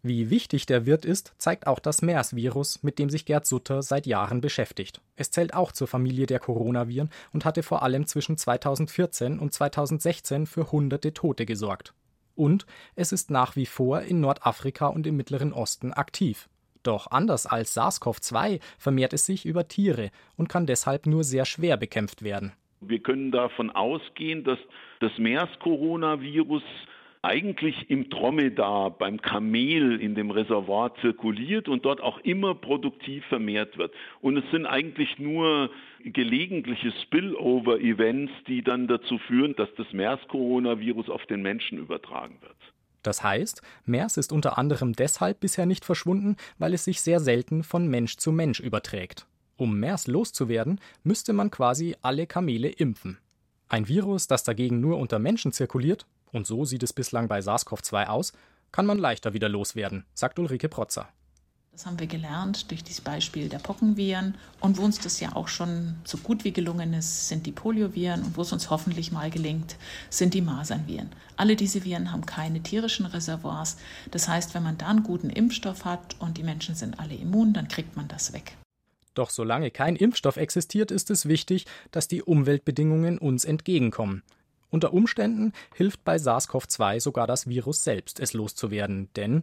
Wie 0.00 0.30
wichtig 0.30 0.64
der 0.64 0.86
Wirt 0.86 1.04
ist, 1.04 1.34
zeigt 1.36 1.66
auch 1.66 1.80
das 1.80 2.00
MERS-Virus, 2.00 2.82
mit 2.82 2.98
dem 2.98 3.10
sich 3.10 3.26
Gerd 3.26 3.44
Sutter 3.44 3.82
seit 3.82 4.06
Jahren 4.06 4.40
beschäftigt. 4.40 5.02
Es 5.16 5.30
zählt 5.30 5.52
auch 5.52 5.70
zur 5.70 5.86
Familie 5.86 6.24
der 6.24 6.40
Coronaviren 6.40 7.10
und 7.34 7.44
hatte 7.44 7.62
vor 7.62 7.82
allem 7.82 8.06
zwischen 8.06 8.38
2014 8.38 9.38
und 9.38 9.52
2016 9.52 10.46
für 10.46 10.72
hunderte 10.72 11.12
Tote 11.12 11.44
gesorgt 11.44 11.92
und 12.38 12.66
es 12.94 13.12
ist 13.12 13.30
nach 13.30 13.56
wie 13.56 13.66
vor 13.66 14.02
in 14.02 14.20
Nordafrika 14.20 14.86
und 14.86 15.06
im 15.06 15.16
Mittleren 15.16 15.52
Osten 15.52 15.92
aktiv. 15.92 16.48
Doch 16.82 17.10
anders 17.10 17.46
als 17.46 17.76
SARS-CoV-2 17.76 18.60
vermehrt 18.78 19.12
es 19.12 19.26
sich 19.26 19.44
über 19.44 19.68
Tiere 19.68 20.10
und 20.36 20.48
kann 20.48 20.66
deshalb 20.66 21.06
nur 21.06 21.24
sehr 21.24 21.44
schwer 21.44 21.76
bekämpft 21.76 22.22
werden. 22.22 22.52
Wir 22.80 23.00
können 23.00 23.32
davon 23.32 23.70
ausgehen, 23.70 24.44
dass 24.44 24.58
das 25.00 25.10
MERS-Coronavirus 25.18 26.62
eigentlich 27.28 27.90
im 27.90 28.08
Dromedar, 28.08 28.90
beim 28.90 29.20
Kamel 29.20 30.00
in 30.00 30.14
dem 30.14 30.30
Reservoir 30.30 30.94
zirkuliert 31.02 31.68
und 31.68 31.84
dort 31.84 32.00
auch 32.00 32.18
immer 32.20 32.54
produktiv 32.54 33.22
vermehrt 33.26 33.76
wird. 33.76 33.92
Und 34.22 34.38
es 34.38 34.50
sind 34.50 34.64
eigentlich 34.64 35.18
nur 35.18 35.70
gelegentliche 36.02 36.90
Spillover-Events, 37.02 38.32
die 38.46 38.62
dann 38.62 38.88
dazu 38.88 39.18
führen, 39.18 39.54
dass 39.56 39.68
das 39.76 39.92
MERS-Coronavirus 39.92 41.10
auf 41.10 41.26
den 41.26 41.42
Menschen 41.42 41.76
übertragen 41.76 42.38
wird. 42.40 42.56
Das 43.02 43.22
heißt, 43.22 43.60
MERS 43.84 44.16
ist 44.16 44.32
unter 44.32 44.56
anderem 44.56 44.94
deshalb 44.94 45.40
bisher 45.40 45.66
nicht 45.66 45.84
verschwunden, 45.84 46.36
weil 46.56 46.72
es 46.72 46.84
sich 46.84 47.02
sehr 47.02 47.20
selten 47.20 47.62
von 47.62 47.88
Mensch 47.88 48.16
zu 48.16 48.32
Mensch 48.32 48.58
überträgt. 48.58 49.26
Um 49.58 49.78
MERS 49.78 50.06
loszuwerden, 50.06 50.80
müsste 51.02 51.34
man 51.34 51.50
quasi 51.50 51.94
alle 52.00 52.26
Kamele 52.26 52.68
impfen. 52.68 53.18
Ein 53.68 53.86
Virus, 53.86 54.28
das 54.28 54.44
dagegen 54.44 54.80
nur 54.80 54.96
unter 54.96 55.18
Menschen 55.18 55.52
zirkuliert, 55.52 56.06
und 56.32 56.46
so 56.46 56.64
sieht 56.64 56.82
es 56.82 56.92
bislang 56.92 57.28
bei 57.28 57.40
SARS-CoV-2 57.40 58.06
aus, 58.06 58.32
kann 58.72 58.86
man 58.86 58.98
leichter 58.98 59.32
wieder 59.32 59.48
loswerden, 59.48 60.04
sagt 60.14 60.38
Ulrike 60.38 60.68
Protzer. 60.68 61.08
Das 61.78 61.86
haben 61.86 62.00
wir 62.00 62.08
gelernt 62.08 62.72
durch 62.72 62.82
das 62.82 63.00
Beispiel 63.00 63.48
der 63.48 63.60
Pockenviren. 63.60 64.34
Und 64.58 64.78
wo 64.78 64.82
uns 64.82 64.98
das 64.98 65.20
ja 65.20 65.36
auch 65.36 65.46
schon 65.46 65.94
so 66.02 66.18
gut 66.18 66.42
wie 66.42 66.52
gelungen 66.52 66.92
ist, 66.92 67.28
sind 67.28 67.46
die 67.46 67.52
Polioviren. 67.52 68.24
Und 68.24 68.36
wo 68.36 68.42
es 68.42 68.52
uns 68.52 68.68
hoffentlich 68.68 69.12
mal 69.12 69.30
gelingt, 69.30 69.76
sind 70.10 70.34
die 70.34 70.40
Masernviren. 70.40 71.10
Alle 71.36 71.54
diese 71.54 71.84
Viren 71.84 72.10
haben 72.10 72.26
keine 72.26 72.64
tierischen 72.64 73.06
Reservoirs. 73.06 73.76
Das 74.10 74.26
heißt, 74.26 74.54
wenn 74.54 74.64
man 74.64 74.76
da 74.76 74.88
einen 74.88 75.04
guten 75.04 75.30
Impfstoff 75.30 75.84
hat 75.84 76.16
und 76.18 76.36
die 76.36 76.42
Menschen 76.42 76.74
sind 76.74 76.98
alle 76.98 77.14
immun, 77.14 77.52
dann 77.52 77.68
kriegt 77.68 77.94
man 77.94 78.08
das 78.08 78.32
weg. 78.32 78.56
Doch 79.14 79.30
solange 79.30 79.70
kein 79.70 79.94
Impfstoff 79.94 80.36
existiert, 80.36 80.90
ist 80.90 81.10
es 81.10 81.26
wichtig, 81.26 81.66
dass 81.92 82.08
die 82.08 82.24
Umweltbedingungen 82.24 83.18
uns 83.18 83.44
entgegenkommen. 83.44 84.24
Unter 84.70 84.92
Umständen 84.92 85.52
hilft 85.74 86.04
bei 86.04 86.16
SARS-CoV-2 86.16 87.00
sogar 87.00 87.26
das 87.26 87.48
Virus 87.48 87.84
selbst, 87.84 88.20
es 88.20 88.34
loszuwerden, 88.34 89.08
denn 89.16 89.42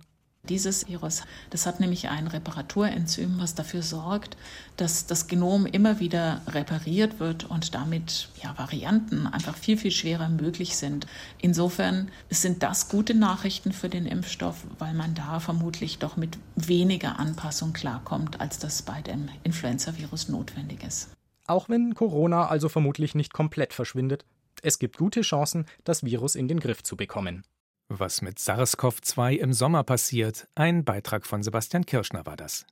dieses 0.49 0.87
Virus, 0.87 1.23
das 1.49 1.65
hat 1.65 1.79
nämlich 1.79 2.09
ein 2.09 2.27
Reparaturenzym, 2.27 3.39
was 3.39 3.55
dafür 3.55 3.81
sorgt, 3.81 4.37
dass 4.77 5.07
das 5.07 5.27
Genom 5.27 5.65
immer 5.65 5.99
wieder 5.99 6.41
repariert 6.47 7.19
wird 7.19 7.45
und 7.45 7.73
damit 7.73 8.29
ja, 8.43 8.55
Varianten 8.57 9.25
einfach 9.25 9.57
viel, 9.57 9.77
viel 9.77 9.91
schwerer 9.91 10.29
möglich 10.29 10.77
sind. 10.77 11.07
Insofern 11.39 12.11
sind 12.29 12.61
das 12.61 12.89
gute 12.89 13.15
Nachrichten 13.15 13.71
für 13.71 13.89
den 13.89 14.05
Impfstoff, 14.05 14.57
weil 14.77 14.93
man 14.93 15.15
da 15.15 15.39
vermutlich 15.39 15.97
doch 15.97 16.15
mit 16.15 16.37
weniger 16.55 17.17
Anpassung 17.17 17.73
klarkommt, 17.73 18.39
als 18.39 18.59
das 18.59 18.83
bei 18.83 19.01
dem 19.01 19.29
Influenza-Virus 19.43 20.29
notwendig 20.29 20.83
ist. 20.83 21.09
Auch 21.47 21.69
wenn 21.69 21.93
Corona 21.93 22.47
also 22.47 22.69
vermutlich 22.69 23.13
nicht 23.15 23.33
komplett 23.33 23.73
verschwindet, 23.73 24.25
es 24.61 24.79
gibt 24.79 24.97
gute 24.97 25.21
Chancen, 25.21 25.65
das 25.83 26.03
Virus 26.03 26.35
in 26.35 26.47
den 26.47 26.59
Griff 26.59 26.83
zu 26.83 26.95
bekommen. 26.95 27.43
Was 27.87 28.21
mit 28.21 28.39
SARS-CoV-2 28.39 29.35
im 29.35 29.53
Sommer 29.53 29.83
passiert, 29.83 30.47
ein 30.55 30.83
Beitrag 30.83 31.25
von 31.25 31.43
Sebastian 31.43 31.85
Kirschner 31.85 32.25
war 32.25 32.35
das. 32.35 32.65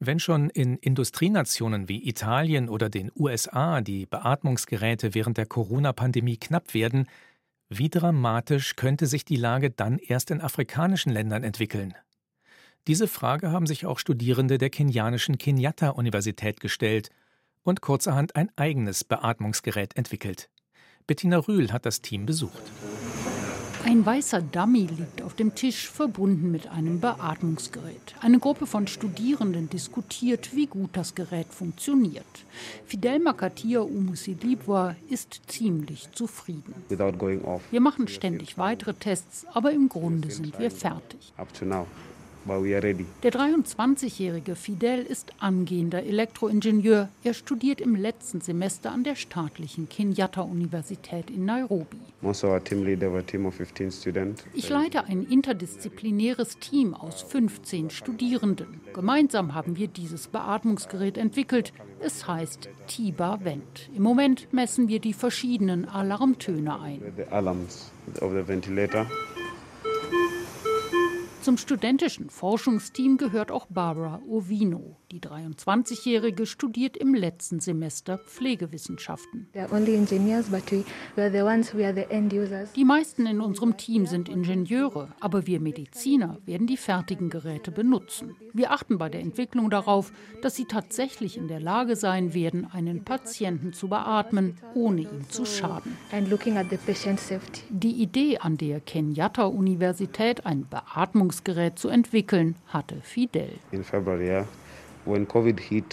Wenn 0.00 0.18
schon 0.18 0.50
in 0.50 0.76
Industrienationen 0.78 1.88
wie 1.88 2.08
Italien 2.08 2.68
oder 2.68 2.90
den 2.90 3.10
USA 3.16 3.80
die 3.80 4.04
Beatmungsgeräte 4.04 5.14
während 5.14 5.38
der 5.38 5.46
Corona-Pandemie 5.46 6.36
knapp 6.36 6.74
werden, 6.74 7.06
wie 7.68 7.88
dramatisch 7.88 8.76
könnte 8.76 9.06
sich 9.06 9.24
die 9.24 9.36
Lage 9.36 9.70
dann 9.70 9.98
erst 9.98 10.30
in 10.30 10.40
afrikanischen 10.40 11.12
Ländern 11.12 11.42
entwickeln? 11.42 11.94
Diese 12.86 13.06
Frage 13.06 13.50
haben 13.50 13.66
sich 13.66 13.86
auch 13.86 13.98
Studierende 13.98 14.58
der 14.58 14.68
kenianischen 14.68 15.38
Kenyatta-Universität 15.38 16.60
gestellt 16.60 17.10
und 17.62 17.80
kurzerhand 17.80 18.36
ein 18.36 18.50
eigenes 18.56 19.04
Beatmungsgerät 19.04 19.96
entwickelt. 19.96 20.50
Bettina 21.06 21.38
Rühl 21.38 21.72
hat 21.72 21.86
das 21.86 22.00
Team 22.00 22.26
besucht. 22.26 22.62
Ein 23.84 24.06
weißer 24.06 24.40
Dummy 24.40 24.86
liegt 24.86 25.22
auf 25.22 25.34
dem 25.34 25.56
Tisch, 25.56 25.88
verbunden 25.90 26.52
mit 26.52 26.68
einem 26.68 27.00
Beatmungsgerät. 27.00 28.14
Eine 28.20 28.38
Gruppe 28.38 28.66
von 28.66 28.86
Studierenden 28.86 29.68
diskutiert, 29.68 30.54
wie 30.54 30.66
gut 30.66 30.90
das 30.92 31.16
Gerät 31.16 31.48
funktioniert. 31.48 32.24
Fidel 32.86 33.18
Makatia 33.18 33.80
Umusilibwa 33.80 34.94
ist 35.10 35.42
ziemlich 35.48 36.08
zufrieden. 36.12 36.74
Wir 36.88 37.80
machen 37.80 38.06
ständig 38.06 38.56
weitere 38.56 38.94
Tests, 38.94 39.46
aber 39.52 39.72
im 39.72 39.88
Grunde 39.88 40.30
sind 40.30 40.56
wir 40.60 40.70
fertig. 40.70 41.32
Der 43.22 43.32
23-jährige 43.32 44.56
Fidel 44.56 45.02
ist 45.02 45.32
angehender 45.38 46.02
Elektroingenieur. 46.02 47.08
Er 47.22 47.34
studiert 47.34 47.80
im 47.80 47.94
letzten 47.94 48.40
Semester 48.40 48.90
an 48.90 49.04
der 49.04 49.14
staatlichen 49.14 49.88
Kenyatta-Universität 49.88 51.30
in 51.30 51.44
Nairobi. 51.44 51.98
Ich 54.54 54.68
leite 54.68 55.04
ein 55.04 55.24
interdisziplinäres 55.24 56.58
Team 56.58 56.94
aus 56.94 57.22
15 57.22 57.90
Studierenden. 57.90 58.80
Gemeinsam 58.92 59.54
haben 59.54 59.76
wir 59.76 59.88
dieses 59.88 60.28
Beatmungsgerät 60.28 61.18
entwickelt. 61.18 61.72
Es 62.00 62.26
heißt 62.26 62.68
TIBA 62.88 63.44
Vent. 63.44 63.88
Im 63.94 64.02
Moment 64.02 64.52
messen 64.52 64.88
wir 64.88 64.98
die 64.98 65.12
verschiedenen 65.12 65.88
Alarmtöne 65.88 66.80
ein. 66.80 67.00
Zum 71.42 71.56
studentischen 71.56 72.30
Forschungsteam 72.30 73.16
gehört 73.16 73.50
auch 73.50 73.66
Barbara 73.66 74.22
Ovino. 74.28 74.96
Die 75.12 75.20
23-Jährige 75.20 76.46
studiert 76.46 76.96
im 76.96 77.14
letzten 77.14 77.60
Semester 77.60 78.16
Pflegewissenschaften. 78.16 79.46
Die 82.74 82.84
meisten 82.86 83.26
in 83.26 83.40
unserem 83.42 83.76
Team 83.76 84.06
sind 84.06 84.30
Ingenieure, 84.30 85.08
aber 85.20 85.46
wir 85.46 85.60
Mediziner 85.60 86.38
werden 86.46 86.66
die 86.66 86.78
fertigen 86.78 87.28
Geräte 87.28 87.70
benutzen. 87.72 88.36
Wir 88.54 88.70
achten 88.70 88.96
bei 88.96 89.10
der 89.10 89.20
Entwicklung 89.20 89.68
darauf, 89.68 90.12
dass 90.40 90.56
sie 90.56 90.64
tatsächlich 90.64 91.36
in 91.36 91.46
der 91.46 91.60
Lage 91.60 91.94
sein 91.94 92.32
werden, 92.32 92.66
einen 92.72 93.04
Patienten 93.04 93.74
zu 93.74 93.88
beatmen, 93.88 94.56
ohne 94.72 95.02
ihm 95.02 95.28
zu 95.28 95.44
schaden. 95.44 95.94
Die 97.68 98.02
Idee, 98.02 98.38
an 98.38 98.56
der 98.56 98.80
Kenyatta-Universität 98.80 100.46
ein 100.46 100.64
Beatmungsgerät 100.64 101.78
zu 101.78 101.90
entwickeln, 101.90 102.56
hatte 102.66 102.96
Fidel. 103.02 103.50
In 103.72 103.84
February, 105.04 105.84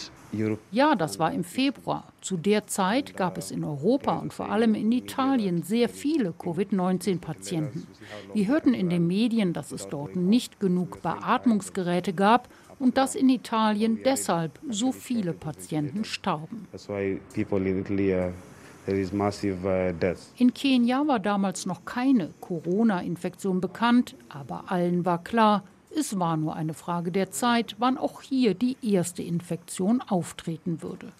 ja, 0.72 0.96
das 0.96 1.18
war 1.18 1.34
im 1.34 1.44
Februar. 1.44 2.04
Zu 2.22 2.38
der 2.38 2.68
Zeit 2.68 3.18
gab 3.18 3.38
es 3.38 3.50
in 3.52 3.64
Europa 3.64 4.18
und 4.18 4.32
vor 4.34 4.52
allem 4.52 4.76
in 4.76 4.92
Italien 4.92 5.64
sehr 5.64 5.90
viele 5.90 6.34
Covid-19-Patienten. 6.34 7.88
Wir 8.34 8.48
hörten 8.48 8.74
in 8.74 8.90
den 8.90 9.08
Medien, 9.08 9.54
dass 9.54 9.72
es 9.72 9.88
dort 9.88 10.16
nicht 10.16 10.60
genug 10.60 11.02
Beatmungsgeräte 11.02 12.14
gab 12.14 12.48
und 12.78 12.98
dass 12.98 13.16
in 13.16 13.30
Italien 13.30 14.02
deshalb 14.06 14.60
so 14.70 14.92
viele 14.92 15.34
Patienten 15.34 16.06
starben. 16.06 16.68
Uh, 16.74 17.18
in 20.38 20.54
Kenia 20.54 21.08
war 21.08 21.20
damals 21.20 21.66
noch 21.66 21.86
keine 21.86 22.30
Corona-Infektion 22.40 23.62
bekannt, 23.62 24.16
aber 24.30 24.72
allen 24.72 25.06
war 25.06 25.24
klar, 25.24 25.64
es 25.96 26.20
war 26.20 26.38
nur 26.38 26.56
eine 26.56 26.74
Frage 26.74 27.12
der 27.12 27.32
Zeit, 27.32 27.76
wann 27.80 27.98
auch 27.98 28.22
hier 28.22 28.54
die 28.54 28.78
erste 28.82 29.24
Infektion 29.24 30.02
auftreten 30.02 30.82
würde. 30.82 31.12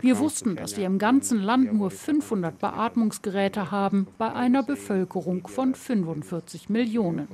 Wir 0.00 0.18
wussten, 0.18 0.56
dass 0.56 0.76
wir 0.78 0.86
im 0.86 0.98
ganzen 0.98 1.42
Land 1.42 1.74
nur 1.74 1.90
500 1.90 2.58
Beatmungsgeräte 2.58 3.70
haben 3.70 4.06
bei 4.16 4.32
einer 4.32 4.62
Bevölkerung 4.62 5.46
von 5.48 5.74
45 5.74 6.70
Millionen. 6.70 7.28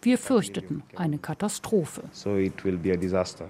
Wir 0.00 0.18
fürchteten 0.18 0.84
eine 0.94 1.18
Katastrophe. 1.18 2.02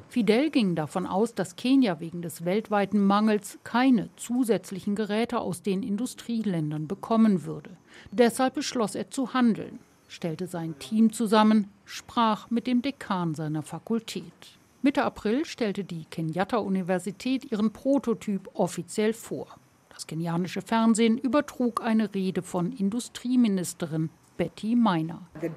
Fidel 0.08 0.50
ging 0.50 0.74
davon 0.74 1.06
aus, 1.06 1.34
dass 1.34 1.56
Kenia 1.56 2.00
wegen 2.00 2.22
des 2.22 2.44
weltweiten 2.44 3.04
Mangels 3.04 3.58
keine 3.64 4.08
zusätzlichen 4.16 4.94
Geräte 4.94 5.40
aus 5.40 5.62
den 5.62 5.82
Industrieländern 5.82 6.86
bekommen 6.86 7.44
würde. 7.44 7.70
Deshalb 8.12 8.54
beschloss 8.54 8.94
er 8.94 9.10
zu 9.10 9.34
handeln 9.34 9.78
stellte 10.12 10.46
sein 10.46 10.78
Team 10.78 11.12
zusammen, 11.12 11.68
sprach 11.86 12.50
mit 12.50 12.66
dem 12.66 12.82
Dekan 12.82 13.34
seiner 13.34 13.62
Fakultät. 13.62 14.58
Mitte 14.82 15.04
April 15.04 15.44
stellte 15.44 15.84
die 15.84 16.04
Kenyatta-Universität 16.04 17.50
ihren 17.50 17.72
Prototyp 17.72 18.50
offiziell 18.52 19.14
vor. 19.14 19.46
Das 19.88 20.06
kenianische 20.06 20.60
Fernsehen 20.60 21.16
übertrug 21.16 21.82
eine 21.82 22.14
Rede 22.14 22.42
von 22.42 22.72
Industrieministerin 22.72 24.10
Betty 24.42 24.74
Meiner. 24.74 25.28
Uh, 25.40 25.48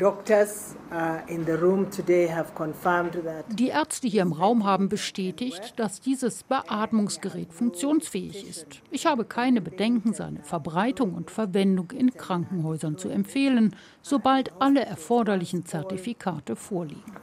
Die 3.49 3.67
Ärzte 3.67 4.07
hier 4.07 4.21
im 4.21 4.31
Raum 4.31 4.63
haben 4.63 4.89
bestätigt, 4.89 5.73
dass 5.77 6.01
dieses 6.01 6.43
Beatmungsgerät 6.43 7.51
funktionsfähig 7.51 8.47
ist. 8.47 8.67
Ich 8.91 9.07
habe 9.07 9.25
keine 9.25 9.61
Bedenken, 9.61 10.13
seine 10.13 10.43
Verbreitung 10.43 11.15
und 11.15 11.31
Verwendung 11.31 11.89
in 11.89 12.13
Krankenhäusern 12.13 12.99
zu 12.99 13.09
empfehlen, 13.09 13.75
sobald 14.03 14.51
alle 14.61 14.85
erforderlichen 14.85 15.65
Zertifikate 15.65 16.55
vorliegen. 16.55 17.15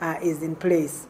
Uh, 0.00 0.06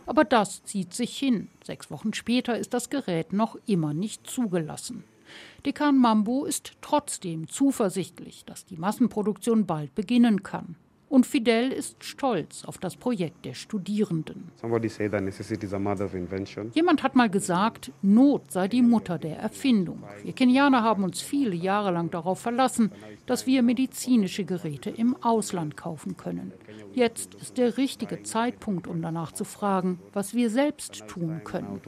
Aber 0.07 0.25
das 0.25 0.65
zieht 0.65 0.95
sich 0.95 1.19
hin. 1.19 1.49
Sechs 1.63 1.91
Wochen 1.91 2.15
später 2.15 2.57
ist 2.57 2.73
das 2.73 2.89
Gerät 2.89 3.35
noch 3.35 3.59
immer 3.67 3.93
nicht 3.93 4.27
zugelassen. 4.27 5.05
Dekan 5.65 5.97
Mambo 5.97 6.45
ist 6.45 6.73
trotzdem 6.81 7.49
zuversichtlich, 7.49 8.45
dass 8.45 8.65
die 8.65 8.77
Massenproduktion 8.77 9.67
bald 9.67 9.95
beginnen 9.95 10.43
kann. 10.43 10.77
Und 11.11 11.27
Fidel 11.27 11.73
ist 11.73 12.05
stolz 12.05 12.65
auf 12.65 12.79
das 12.79 12.95
Projekt 12.95 13.45
der 13.45 13.55
Studierenden. 13.55 14.53
Jemand 16.73 17.03
hat 17.03 17.17
mal 17.17 17.29
gesagt, 17.29 17.91
Not 18.01 18.53
sei 18.53 18.69
die 18.69 18.81
Mutter 18.81 19.19
der 19.19 19.37
Erfindung. 19.37 20.05
Wir 20.23 20.33
Kenianer 20.33 20.85
haben 20.85 21.03
uns 21.03 21.21
viele 21.21 21.57
Jahre 21.57 21.91
lang 21.91 22.13
darauf 22.13 22.39
verlassen, 22.39 22.93
dass 23.27 23.45
wir 23.49 23.65
medizinische 23.65 24.45
Geräte 24.45 24.89
im 24.89 25.17
Ausland 25.21 25.77
kaufen 25.77 26.17
können. 26.17 26.53
Jetzt 26.95 27.35
ist 27.35 27.59
der 27.59 27.77
richtige 27.77 28.23
Zeitpunkt, 28.23 28.87
um 28.87 29.03
danach 29.03 29.33
zu 29.33 29.45
fragen, 29.45 29.99
was 30.13 30.35
wir 30.35 30.49
selbst 30.49 31.09
tun 31.09 31.41
können. 31.43 31.81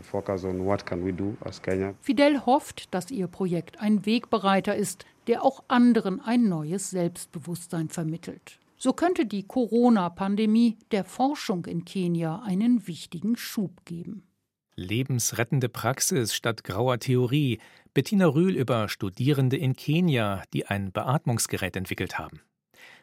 Fidel 2.01 2.45
hofft, 2.45 2.93
dass 2.93 3.13
ihr 3.13 3.29
Projekt 3.29 3.81
ein 3.81 4.05
Wegbereiter 4.05 4.75
ist, 4.75 5.07
der 5.29 5.45
auch 5.45 5.63
anderen 5.69 6.21
ein 6.21 6.49
neues 6.49 6.91
Selbstbewusstsein 6.91 7.89
vermittelt. 7.89 8.59
So 8.83 8.93
könnte 8.93 9.27
die 9.27 9.47
Corona-Pandemie 9.47 10.77
der 10.91 11.05
Forschung 11.05 11.67
in 11.67 11.85
Kenia 11.85 12.43
einen 12.45 12.89
wichtigen 12.89 13.37
Schub 13.37 13.85
geben. 13.85 14.27
Lebensrettende 14.75 15.69
Praxis 15.69 16.35
statt 16.35 16.65
grauer 16.65 16.99
Theorie. 16.99 17.61
Bettina 17.95 18.27
Rühl 18.27 18.57
über 18.57 18.89
Studierende 18.89 19.57
in 19.57 19.77
Kenia, 19.77 20.43
die 20.53 20.67
ein 20.67 20.91
Beatmungsgerät 20.91 21.77
entwickelt 21.77 22.19
haben. 22.19 22.41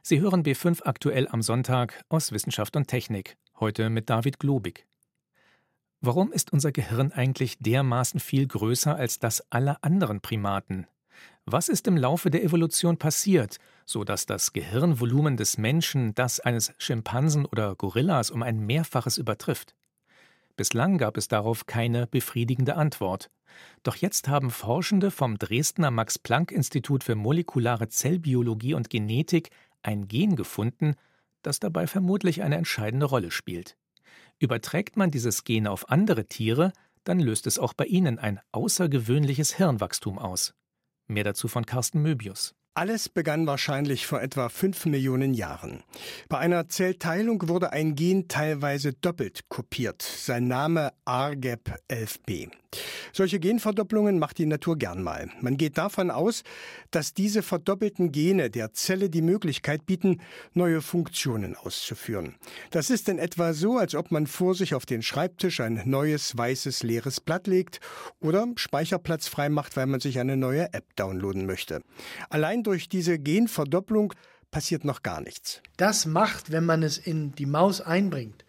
Sie 0.01 0.19
hören 0.19 0.43
B5 0.43 0.83
aktuell 0.83 1.29
am 1.29 1.41
Sonntag 1.41 2.03
aus 2.09 2.33
Wissenschaft 2.33 2.75
und 2.75 2.89
Technik, 2.89 3.37
heute 3.61 3.89
mit 3.89 4.09
David 4.09 4.37
Globig. 4.37 4.85
Warum 6.01 6.33
ist 6.33 6.51
unser 6.51 6.73
Gehirn 6.73 7.13
eigentlich 7.13 7.57
dermaßen 7.57 8.19
viel 8.19 8.47
größer 8.47 8.97
als 8.97 9.19
das 9.19 9.49
aller 9.49 9.77
anderen 9.81 10.19
Primaten? 10.19 10.87
Was 11.45 11.69
ist 11.69 11.87
im 11.87 11.97
Laufe 11.97 12.29
der 12.29 12.43
Evolution 12.43 12.97
passiert, 12.97 13.57
so 13.85 14.03
dass 14.03 14.25
das 14.25 14.53
Gehirnvolumen 14.53 15.35
des 15.35 15.57
Menschen 15.57 16.13
das 16.13 16.39
eines 16.39 16.73
Schimpansen 16.77 17.45
oder 17.45 17.75
Gorillas 17.75 18.29
um 18.29 18.43
ein 18.43 18.59
Mehrfaches 18.59 19.17
übertrifft? 19.17 19.75
Bislang 20.55 20.97
gab 20.97 21.17
es 21.17 21.27
darauf 21.27 21.65
keine 21.65 22.05
befriedigende 22.05 22.75
Antwort. 22.75 23.29
Doch 23.83 23.95
jetzt 23.95 24.27
haben 24.27 24.51
Forschende 24.51 25.09
vom 25.09 25.37
Dresdner 25.37 25.89
Max 25.89 26.19
Planck 26.19 26.51
Institut 26.51 27.03
für 27.03 27.15
molekulare 27.15 27.87
Zellbiologie 27.87 28.73
und 28.73 28.89
Genetik 28.89 29.49
ein 29.81 30.07
Gen 30.07 30.35
gefunden, 30.35 30.95
das 31.41 31.59
dabei 31.59 31.87
vermutlich 31.87 32.43
eine 32.43 32.57
entscheidende 32.57 33.05
Rolle 33.05 33.31
spielt. 33.31 33.77
Überträgt 34.37 34.97
man 34.97 35.11
dieses 35.11 35.43
Gen 35.43 35.67
auf 35.67 35.89
andere 35.89 36.25
Tiere, 36.25 36.73
dann 37.03 37.19
löst 37.19 37.47
es 37.47 37.57
auch 37.57 37.73
bei 37.73 37.85
ihnen 37.85 38.19
ein 38.19 38.39
außergewöhnliches 38.51 39.55
Hirnwachstum 39.55 40.19
aus. 40.19 40.53
Mehr 41.09 41.23
dazu 41.23 41.47
von 41.47 41.65
Carsten 41.65 42.01
Möbius. 42.03 42.53
Alles 42.75 43.09
begann 43.09 43.47
wahrscheinlich 43.47 44.05
vor 44.05 44.21
etwa 44.21 44.47
fünf 44.47 44.85
Millionen 44.85 45.33
Jahren. 45.33 45.83
Bei 46.29 46.37
einer 46.37 46.69
Zellteilung 46.69 47.49
wurde 47.49 47.73
ein 47.73 47.95
Gen 47.95 48.27
teilweise 48.27 48.93
doppelt 48.93 49.49
kopiert, 49.49 50.01
sein 50.03 50.47
Name 50.47 50.93
ARGEP11b. 51.05 52.51
Solche 53.13 53.39
Genverdopplungen 53.39 54.19
macht 54.19 54.37
die 54.37 54.45
Natur 54.45 54.77
gern 54.77 55.01
mal. 55.01 55.29
Man 55.41 55.57
geht 55.57 55.77
davon 55.77 56.11
aus, 56.11 56.43
dass 56.91 57.13
diese 57.13 57.41
verdoppelten 57.41 58.11
Gene 58.11 58.49
der 58.49 58.73
Zelle 58.73 59.09
die 59.09 59.21
Möglichkeit 59.21 59.85
bieten, 59.85 60.21
neue 60.53 60.81
Funktionen 60.81 61.55
auszuführen. 61.55 62.35
Das 62.71 62.89
ist 62.89 63.09
in 63.09 63.17
etwa 63.17 63.53
so, 63.53 63.77
als 63.77 63.95
ob 63.95 64.11
man 64.11 64.27
vor 64.27 64.55
sich 64.55 64.75
auf 64.75 64.85
den 64.85 65.01
Schreibtisch 65.01 65.59
ein 65.59 65.81
neues, 65.85 66.37
weißes, 66.37 66.83
leeres 66.83 67.19
Blatt 67.19 67.47
legt 67.47 67.79
oder 68.19 68.47
Speicherplatz 68.55 69.27
freimacht, 69.27 69.75
weil 69.75 69.87
man 69.87 69.99
sich 69.99 70.19
eine 70.19 70.37
neue 70.37 70.73
App 70.73 70.95
downloaden 70.95 71.45
möchte. 71.45 71.81
Allein 72.29 72.63
durch 72.63 72.89
diese 72.89 73.17
Genverdopplung 73.17 74.13
passiert 74.51 74.85
noch 74.85 75.03
gar 75.03 75.21
nichts. 75.21 75.61
Das 75.77 76.05
macht, 76.05 76.51
wenn 76.51 76.65
man 76.65 76.83
es 76.83 76.97
in 76.97 77.33
die 77.33 77.45
Maus 77.45 77.81
einbringt, 77.81 78.45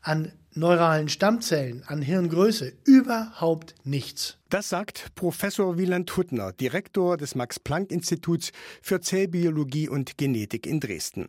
an 0.00 0.32
neuralen 0.56 1.08
Stammzellen, 1.08 1.82
an 1.86 2.02
Hirngröße 2.02 2.72
überhaupt 2.84 3.74
nichts. 3.84 4.36
Das 4.50 4.68
sagt 4.68 5.14
Professor 5.14 5.78
Wieland 5.78 6.14
Huttner, 6.16 6.52
Direktor 6.52 7.16
des 7.16 7.34
Max-Planck-Instituts 7.34 8.52
für 8.82 9.00
Zellbiologie 9.00 9.88
und 9.88 10.18
Genetik 10.18 10.66
in 10.66 10.80
Dresden. 10.80 11.28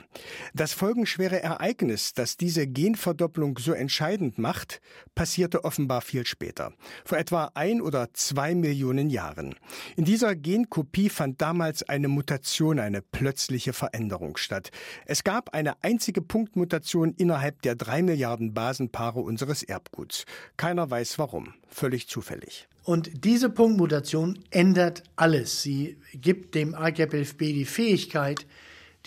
Das 0.54 0.74
folgenschwere 0.74 1.42
Ereignis, 1.42 2.14
das 2.14 2.36
diese 2.36 2.68
Genverdopplung 2.68 3.58
so 3.58 3.72
entscheidend 3.72 4.38
macht, 4.38 4.82
passierte 5.16 5.64
offenbar 5.64 6.02
viel 6.02 6.26
später, 6.26 6.74
vor 7.06 7.18
etwa 7.18 7.52
ein 7.54 7.82
oder 7.82 8.14
zwei 8.14 8.54
Millionen 8.54 9.10
Jahren. 9.10 9.56
In 9.96 10.04
dieser 10.04 10.36
Genkopie 10.36 11.10
fand 11.10 11.42
damals 11.42 11.84
eine 11.84 12.10
Mutation, 12.10 12.80
eine 12.80 13.02
plötzliche 13.02 13.72
Veränderung 13.72 14.36
statt. 14.36 14.72
Es 15.06 15.24
gab 15.24 15.54
eine 15.54 15.82
einzige 15.84 16.22
Punktmutation 16.22 17.14
innerhalb 17.14 17.62
der 17.62 17.76
drei 17.76 18.04
Milliarden 18.04 18.54
Basenpaare 18.54 19.22
unseres 19.22 19.64
Erbguts. 19.64 20.26
Keiner 20.58 20.90
weiß 20.92 21.18
warum, 21.18 21.54
völlig 21.70 22.10
zufällig. 22.10 22.68
Und 22.86 23.26
diese 23.26 23.50
Punktmutation 23.50 24.38
ändert 24.52 25.02
alles. 25.16 25.64
Sie 25.64 25.98
gibt 26.14 26.54
dem 26.54 26.76
AGAP11b 26.76 27.40
die 27.40 27.66
Fähigkeit, 27.66 28.46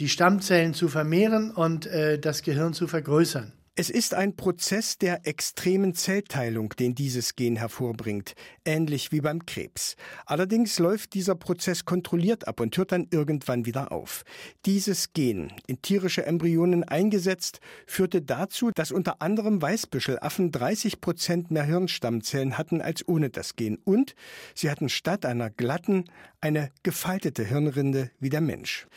die 0.01 0.09
Stammzellen 0.09 0.75
zu 0.75 0.89
vermehren 0.89 1.53
und 1.53 1.87
äh, 1.87 2.19
das 2.19 2.43
Gehirn 2.43 2.75
zu 2.75 2.89
vergrößern. 2.89 3.53
Es 3.81 3.91
ist 3.91 4.13
ein 4.13 4.35
Prozess 4.35 4.99
der 4.99 5.25
extremen 5.25 5.95
Zellteilung, 5.95 6.71
den 6.71 6.97
dieses 6.97 7.37
Gen 7.37 7.55
hervorbringt, 7.55 8.35
ähnlich 8.65 9.13
wie 9.13 9.21
beim 9.21 9.47
Krebs. 9.47 9.95
Allerdings 10.27 10.81
läuft 10.81 11.15
dieser 11.15 11.37
Prozess 11.37 11.85
kontrolliert 11.85 12.49
ab 12.49 12.59
und 12.59 12.77
hört 12.77 12.91
dann 12.91 13.07
irgendwann 13.13 13.67
wieder 13.67 13.93
auf. 13.93 14.25
Dieses 14.67 15.13
Gen, 15.13 15.53
in 15.69 15.81
tierische 15.81 16.27
Embryonen 16.27 16.83
eingesetzt, 16.83 17.61
führte 17.87 18.21
dazu, 18.21 18.73
dass 18.73 18.91
unter 18.91 19.23
anderem 19.23 19.63
Weißbüschelaffen 19.63 20.51
30 20.51 21.01
Prozent 21.01 21.53
mehr 21.53 21.63
Hirnstammzellen 21.63 22.59
hatten 22.59 22.83
als 22.83 23.07
ohne 23.07 23.31
das 23.31 23.55
Gen 23.55 23.79
und 23.85 24.17
sie 24.57 24.73
hatten 24.73 24.89
statt 24.89 25.25
einer 25.25 25.51
glatten 25.51 26.07
eine 26.41 26.71
gefaltete 26.83 27.45
Hirnrinde 27.45 28.11
wie 28.19 28.31
der 28.31 28.41
Mensch. 28.41 28.89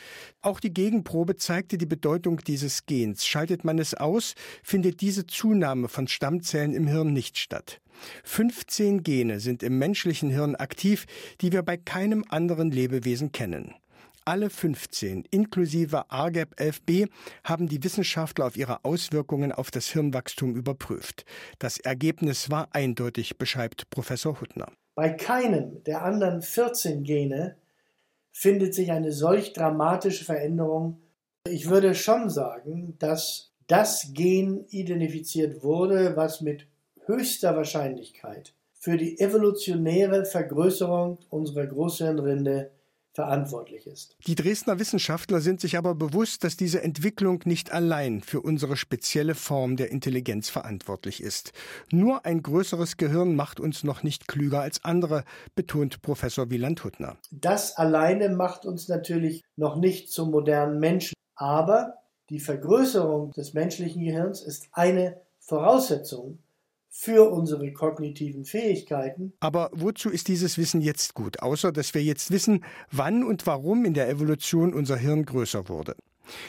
Auch 0.42 0.58
die 0.58 0.74
Gegenprobe 0.74 1.36
zeigte 1.36 1.78
die 1.78 1.86
Bedeutung 1.86 2.38
dieses 2.38 2.86
Gens. 2.86 3.26
Schaltet 3.26 3.64
man 3.64 3.78
es 3.78 3.94
aus, 3.94 4.34
findet 4.72 5.02
diese 5.02 5.26
Zunahme 5.26 5.86
von 5.86 6.08
Stammzellen 6.08 6.72
im 6.72 6.86
Hirn 6.86 7.12
nicht 7.12 7.36
statt. 7.36 7.82
15 8.24 9.02
Gene 9.02 9.38
sind 9.38 9.62
im 9.62 9.76
menschlichen 9.76 10.30
Hirn 10.30 10.54
aktiv, 10.54 11.04
die 11.42 11.52
wir 11.52 11.62
bei 11.62 11.76
keinem 11.76 12.24
anderen 12.30 12.70
Lebewesen 12.70 13.32
kennen. 13.32 13.74
Alle 14.24 14.48
15, 14.48 15.24
inklusive 15.30 16.10
ARGEP11b, 16.10 17.10
haben 17.44 17.68
die 17.68 17.84
Wissenschaftler 17.84 18.46
auf 18.46 18.56
ihre 18.56 18.82
Auswirkungen 18.86 19.52
auf 19.52 19.70
das 19.70 19.88
Hirnwachstum 19.88 20.56
überprüft. 20.56 21.26
Das 21.58 21.76
Ergebnis 21.76 22.48
war 22.48 22.68
eindeutig, 22.72 23.36
beschreibt 23.36 23.90
Professor 23.90 24.40
Huttner. 24.40 24.72
Bei 24.94 25.10
keinem 25.10 25.84
der 25.84 26.02
anderen 26.02 26.40
14 26.40 27.02
Gene 27.02 27.58
findet 28.30 28.72
sich 28.72 28.90
eine 28.90 29.12
solch 29.12 29.52
dramatische 29.52 30.24
Veränderung. 30.24 31.02
Ich 31.46 31.68
würde 31.68 31.94
schon 31.94 32.30
sagen, 32.30 32.96
dass 32.98 33.51
das 33.66 34.10
Gen 34.12 34.64
identifiziert 34.68 35.62
wurde, 35.62 36.16
was 36.16 36.40
mit 36.40 36.66
höchster 37.06 37.56
Wahrscheinlichkeit 37.56 38.54
für 38.74 38.96
die 38.96 39.20
evolutionäre 39.20 40.24
Vergrößerung 40.24 41.18
unserer 41.30 41.66
Großhirnrinde 41.66 42.72
verantwortlich 43.12 43.86
ist. 43.86 44.16
Die 44.26 44.34
Dresdner 44.34 44.78
Wissenschaftler 44.78 45.40
sind 45.40 45.60
sich 45.60 45.76
aber 45.76 45.94
bewusst, 45.94 46.44
dass 46.44 46.56
diese 46.56 46.82
Entwicklung 46.82 47.42
nicht 47.44 47.70
allein 47.70 48.22
für 48.22 48.40
unsere 48.40 48.76
spezielle 48.76 49.34
Form 49.34 49.76
der 49.76 49.90
Intelligenz 49.90 50.48
verantwortlich 50.48 51.22
ist. 51.22 51.52
Nur 51.90 52.24
ein 52.24 52.42
größeres 52.42 52.96
Gehirn 52.96 53.36
macht 53.36 53.60
uns 53.60 53.84
noch 53.84 54.02
nicht 54.02 54.28
klüger 54.28 54.62
als 54.62 54.84
andere, 54.84 55.24
betont 55.54 56.00
Professor 56.02 56.50
Wieland 56.50 56.82
Huttner. 56.84 57.16
Das 57.30 57.76
alleine 57.76 58.30
macht 58.30 58.64
uns 58.64 58.88
natürlich 58.88 59.42
noch 59.56 59.76
nicht 59.76 60.10
zum 60.10 60.30
modernen 60.30 60.80
Menschen, 60.80 61.14
aber 61.36 62.01
die 62.32 62.40
Vergrößerung 62.40 63.30
des 63.32 63.52
menschlichen 63.52 64.02
Gehirns 64.02 64.40
ist 64.40 64.68
eine 64.72 65.20
Voraussetzung 65.38 66.38
für 66.88 67.30
unsere 67.30 67.72
kognitiven 67.72 68.46
Fähigkeiten. 68.46 69.34
Aber 69.40 69.70
wozu 69.74 70.08
ist 70.08 70.28
dieses 70.28 70.56
Wissen 70.56 70.80
jetzt 70.80 71.12
gut, 71.12 71.40
außer 71.40 71.72
dass 71.72 71.92
wir 71.92 72.02
jetzt 72.02 72.30
wissen, 72.30 72.64
wann 72.90 73.22
und 73.22 73.46
warum 73.46 73.84
in 73.84 73.92
der 73.92 74.08
Evolution 74.08 74.72
unser 74.72 74.96
Hirn 74.96 75.26
größer 75.26 75.68
wurde? 75.68 75.94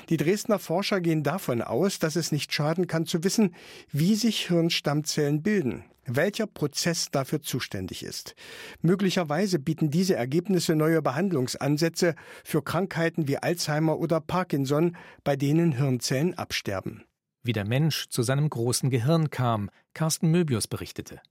Die 0.08 0.18
Dresdner 0.18 0.60
Forscher 0.60 1.02
gehen 1.02 1.24
davon 1.24 1.62
aus, 1.62 2.00
dass 2.00 2.16
es 2.16 2.32
nicht 2.32 2.54
schaden 2.54 2.88
kann 2.88 3.06
zu 3.06 3.24
wissen, 3.26 3.54
wie 3.92 4.16
sich 4.16 4.48
Hirnstammzellen 4.48 5.42
bilden, 5.42 5.84
welcher 6.06 6.48
Prozess 6.48 7.10
dafür 7.12 7.42
zuständig 7.42 8.04
ist. 8.04 8.36
Möglicherweise 8.82 9.60
bieten 9.60 9.90
diese 9.90 10.16
Ergebnisse 10.16 10.76
neue 10.76 11.02
Behandlungsansätze 11.02 12.16
für 12.44 12.62
Krankheiten 12.64 13.28
wie 13.28 13.38
Alzheimer 13.38 13.98
oder 14.00 14.20
Parkinson, 14.22 14.98
bei 15.24 15.36
denen 15.36 15.74
Hirnzellen 15.74 16.34
absterben 16.38 17.04
wie 17.44 17.54
der 17.54 17.66
Mensch 17.66 18.08
zu 18.10 18.24
seinem 18.24 18.50
großen 18.50 18.90
Gehirn 18.90 19.30
kam, 19.30 19.70
Carsten 19.94 20.32
Möbius 20.32 20.68
berichtete. 20.68 21.22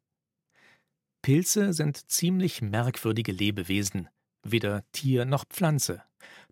Pilze 1.23 1.73
sind 1.73 2.11
ziemlich 2.11 2.63
merkwürdige 2.63 3.33
Lebewesen. 3.33 4.09
weder 4.45 4.83
Tier 4.91 5.25
noch 5.25 5.45
Pflanze. 5.45 6.03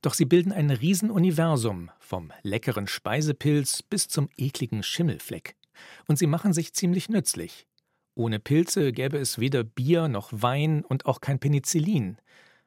Doch 0.00 0.14
sie 0.14 0.24
bilden 0.24 0.52
ein 0.52 0.70
Riesenuniversum, 0.70 1.90
vom 1.98 2.32
leckeren 2.42 2.86
Speisepilz 2.86 3.82
bis 3.82 4.06
zum 4.06 4.28
ekligen 4.36 4.84
Schimmelfleck. 4.84 5.56
Und 6.06 6.16
sie 6.16 6.28
machen 6.28 6.52
sich 6.52 6.72
ziemlich 6.72 7.08
nützlich. 7.08 7.66
Ohne 8.20 8.38
Pilze 8.38 8.92
gäbe 8.92 9.16
es 9.16 9.38
weder 9.38 9.64
Bier 9.64 10.06
noch 10.06 10.28
Wein 10.30 10.84
und 10.84 11.06
auch 11.06 11.22
kein 11.22 11.38
Penicillin. 11.38 12.18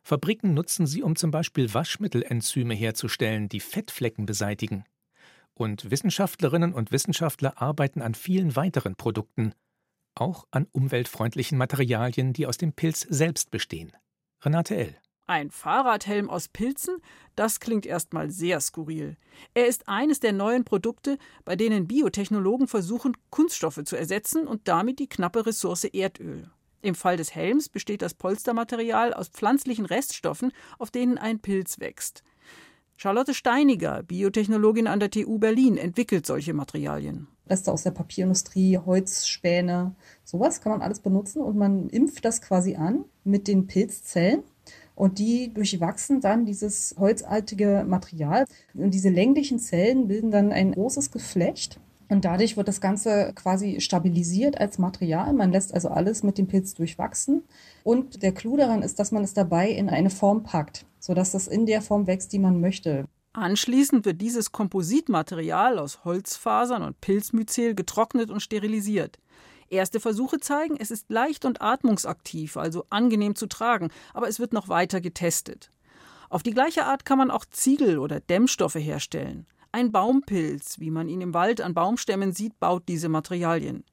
Fabriken 0.01 0.55
nutzen 0.55 0.87
sie, 0.87 1.03
um 1.03 1.15
zum 1.15 1.29
Beispiel 1.29 1.71
Waschmittelenzyme 1.71 2.73
herzustellen, 2.73 3.49
die 3.49 3.59
Fettflecken 3.59 4.25
beseitigen. 4.25 4.83
Und 5.53 5.91
Wissenschaftlerinnen 5.91 6.73
und 6.73 6.91
Wissenschaftler 6.91 7.61
arbeiten 7.61 8.01
an 8.01 8.15
vielen 8.15 8.55
weiteren 8.55 8.95
Produkten, 8.95 9.53
auch 10.15 10.47
an 10.49 10.65
umweltfreundlichen 10.71 11.59
Materialien, 11.59 12.33
die 12.33 12.47
aus 12.47 12.57
dem 12.57 12.73
Pilz 12.73 13.01
selbst 13.01 13.51
bestehen. 13.51 13.91
Renate 14.41 14.75
L. 14.75 14.95
Ein 15.25 15.51
Fahrradhelm 15.51 16.29
aus 16.29 16.49
Pilzen? 16.49 16.97
Das 17.37 17.61
klingt 17.61 17.85
erstmal 17.85 18.29
sehr 18.29 18.59
skurril. 18.59 19.15
Er 19.53 19.67
ist 19.67 19.87
eines 19.87 20.19
der 20.19 20.33
neuen 20.33 20.65
Produkte, 20.65 21.17
bei 21.45 21.55
denen 21.55 21.87
Biotechnologen 21.87 22.67
versuchen, 22.67 23.15
Kunststoffe 23.29 23.81
zu 23.85 23.95
ersetzen 23.95 24.45
und 24.45 24.67
damit 24.67 24.99
die 24.99 25.07
knappe 25.07 25.45
Ressource 25.45 25.85
Erdöl. 25.85 26.51
Im 26.81 26.93
Fall 26.93 27.15
des 27.15 27.33
Helms 27.33 27.69
besteht 27.69 28.01
das 28.01 28.13
Polstermaterial 28.13 29.13
aus 29.13 29.29
pflanzlichen 29.29 29.85
Reststoffen, 29.85 30.51
auf 30.77 30.91
denen 30.91 31.17
ein 31.17 31.39
Pilz 31.39 31.79
wächst. 31.79 32.23
Charlotte 32.97 33.33
Steiniger, 33.33 34.03
Biotechnologin 34.03 34.87
an 34.87 34.99
der 34.99 35.09
TU 35.09 35.39
Berlin, 35.39 35.77
entwickelt 35.77 36.25
solche 36.25 36.53
Materialien. 36.53 37.27
Reste 37.49 37.71
aus 37.71 37.83
der 37.83 37.91
Papierindustrie, 37.91 38.77
Holzspäne, 38.77 39.95
sowas 40.25 40.59
kann 40.59 40.73
man 40.73 40.81
alles 40.81 40.99
benutzen 40.99 41.41
und 41.41 41.57
man 41.57 41.89
impft 41.89 42.25
das 42.25 42.41
quasi 42.41 42.75
an 42.75 43.05
mit 43.23 43.47
den 43.47 43.67
Pilzzellen 43.67 44.43
und 44.95 45.19
die 45.19 45.53
durchwachsen 45.53 46.21
dann 46.21 46.45
dieses 46.45 46.95
holzartige 46.97 47.85
Material. 47.87 48.45
Und 48.73 48.93
diese 48.93 49.09
länglichen 49.09 49.59
Zellen 49.59 50.07
bilden 50.07 50.31
dann 50.31 50.51
ein 50.51 50.73
großes 50.73 51.11
Geflecht. 51.11 51.79
Und 52.09 52.25
dadurch 52.25 52.57
wird 52.57 52.67
das 52.67 52.81
Ganze 52.81 53.31
quasi 53.33 53.81
stabilisiert 53.81 54.59
als 54.59 54.77
Material. 54.77 55.33
Man 55.33 55.51
lässt 55.51 55.73
also 55.73 55.89
alles 55.89 56.21
mit 56.21 56.37
dem 56.37 56.47
Pilz 56.47 56.75
durchwachsen. 56.75 57.43
Und 57.83 58.21
der 58.21 58.33
Clou 58.33 58.55
daran 58.55 58.83
ist, 58.83 58.99
dass 58.99 59.11
man 59.11 59.23
es 59.23 59.33
dabei 59.33 59.69
in 59.69 59.89
eine 59.89 60.09
Form 60.11 60.43
packt, 60.43 60.85
sodass 60.99 61.31
das 61.31 61.47
in 61.47 61.65
der 61.65 61.81
Form 61.81 62.05
wächst, 62.05 62.31
die 62.33 62.39
man 62.39 62.61
möchte. 62.61 63.05
Anschließend 63.33 64.05
wird 64.05 64.21
dieses 64.21 64.51
Kompositmaterial 64.51 65.79
aus 65.79 66.05
Holzfasern 66.05 66.83
und 66.83 67.01
Pilzmyzel 67.01 67.73
getrocknet 67.73 68.29
und 68.29 68.41
sterilisiert. 68.41 69.17
Erste 69.73 69.99
Versuche 69.99 70.39
zeigen, 70.39 70.77
es 70.77 70.91
ist 70.91 71.09
leicht 71.09 71.45
und 71.45 71.63
atmungsaktiv, 71.63 72.57
also 72.57 72.85
angenehm 72.91 73.35
zu 73.35 73.47
tragen, 73.47 73.89
aber 74.13 74.27
es 74.27 74.39
wird 74.39 74.53
noch 74.53 74.69
weiter 74.69 75.01
getestet. 75.01 75.71
Auf 76.29 76.43
die 76.43 76.53
gleiche 76.53 76.85
Art 76.85 77.05
kann 77.05 77.17
man 77.17 77.31
auch 77.31 77.43
Ziegel 77.45 77.97
oder 77.97 78.19
Dämmstoffe 78.19 78.75
herstellen. 78.75 79.47
Ein 79.71 79.91
Baumpilz, 79.91 80.79
wie 80.79 80.91
man 80.91 81.09
ihn 81.09 81.21
im 81.21 81.33
Wald 81.33 81.59
an 81.59 81.73
Baumstämmen 81.73 82.33
sieht, 82.33 82.59
baut 82.59 82.83
diese 82.87 83.09
Materialien. 83.09 83.83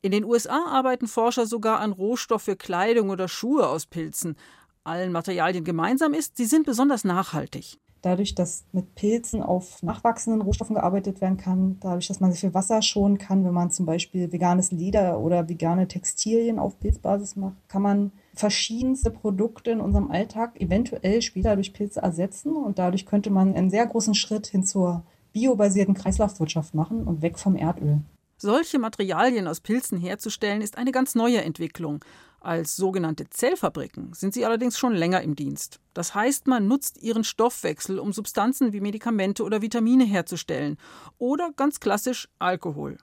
In 0.00 0.12
den 0.12 0.24
USA 0.24 0.64
arbeiten 0.64 1.06
Forscher 1.06 1.44
sogar 1.44 1.80
an 1.80 1.92
Rohstoff 1.92 2.44
für 2.44 2.56
Kleidung 2.56 3.10
oder 3.10 3.28
Schuhe 3.28 3.68
aus 3.68 3.84
Pilzen. 3.84 4.36
Allen 4.84 5.12
Materialien 5.12 5.64
gemeinsam 5.64 6.14
ist, 6.14 6.38
sie 6.38 6.46
sind 6.46 6.64
besonders 6.64 7.04
nachhaltig 7.04 7.78
dadurch, 8.02 8.34
dass 8.34 8.64
mit 8.72 8.94
Pilzen 8.94 9.42
auf 9.42 9.82
nachwachsenden 9.82 10.42
Rohstoffen 10.42 10.74
gearbeitet 10.74 11.20
werden 11.20 11.36
kann, 11.36 11.76
dadurch, 11.80 12.08
dass 12.08 12.20
man 12.20 12.32
sich 12.32 12.40
viel 12.40 12.54
Wasser 12.54 12.82
schonen 12.82 13.18
kann, 13.18 13.44
wenn 13.44 13.52
man 13.52 13.70
zum 13.70 13.86
Beispiel 13.86 14.32
veganes 14.32 14.72
Leder 14.72 15.20
oder 15.20 15.48
vegane 15.48 15.88
Textilien 15.88 16.58
auf 16.58 16.78
Pilzbasis 16.80 17.36
macht, 17.36 17.56
kann 17.68 17.82
man 17.82 18.12
verschiedenste 18.34 19.10
Produkte 19.10 19.70
in 19.70 19.80
unserem 19.80 20.10
Alltag 20.10 20.60
eventuell 20.60 21.22
später 21.22 21.54
durch 21.54 21.72
Pilze 21.72 22.00
ersetzen 22.00 22.56
und 22.56 22.78
dadurch 22.78 23.06
könnte 23.06 23.30
man 23.30 23.54
einen 23.54 23.70
sehr 23.70 23.86
großen 23.86 24.14
Schritt 24.14 24.46
hin 24.46 24.64
zur 24.64 25.02
biobasierten 25.32 25.94
Kreislaufwirtschaft 25.94 26.74
machen 26.74 27.04
und 27.04 27.22
weg 27.22 27.38
vom 27.38 27.56
Erdöl. 27.56 28.00
Solche 28.42 28.78
Materialien 28.78 29.46
aus 29.46 29.60
Pilzen 29.60 29.98
herzustellen, 29.98 30.62
ist 30.62 30.78
eine 30.78 30.92
ganz 30.92 31.14
neue 31.14 31.42
Entwicklung. 31.42 32.02
Als 32.40 32.74
sogenannte 32.74 33.28
Zellfabriken 33.28 34.14
sind 34.14 34.32
sie 34.32 34.46
allerdings 34.46 34.78
schon 34.78 34.94
länger 34.94 35.20
im 35.20 35.36
Dienst. 35.36 35.78
Das 35.92 36.14
heißt, 36.14 36.46
man 36.46 36.66
nutzt 36.66 37.02
ihren 37.02 37.22
Stoffwechsel, 37.22 37.98
um 37.98 38.14
Substanzen 38.14 38.72
wie 38.72 38.80
Medikamente 38.80 39.44
oder 39.44 39.60
Vitamine 39.60 40.04
herzustellen 40.04 40.78
oder 41.18 41.50
ganz 41.54 41.80
klassisch 41.80 42.30
Alkohol. 42.38 42.96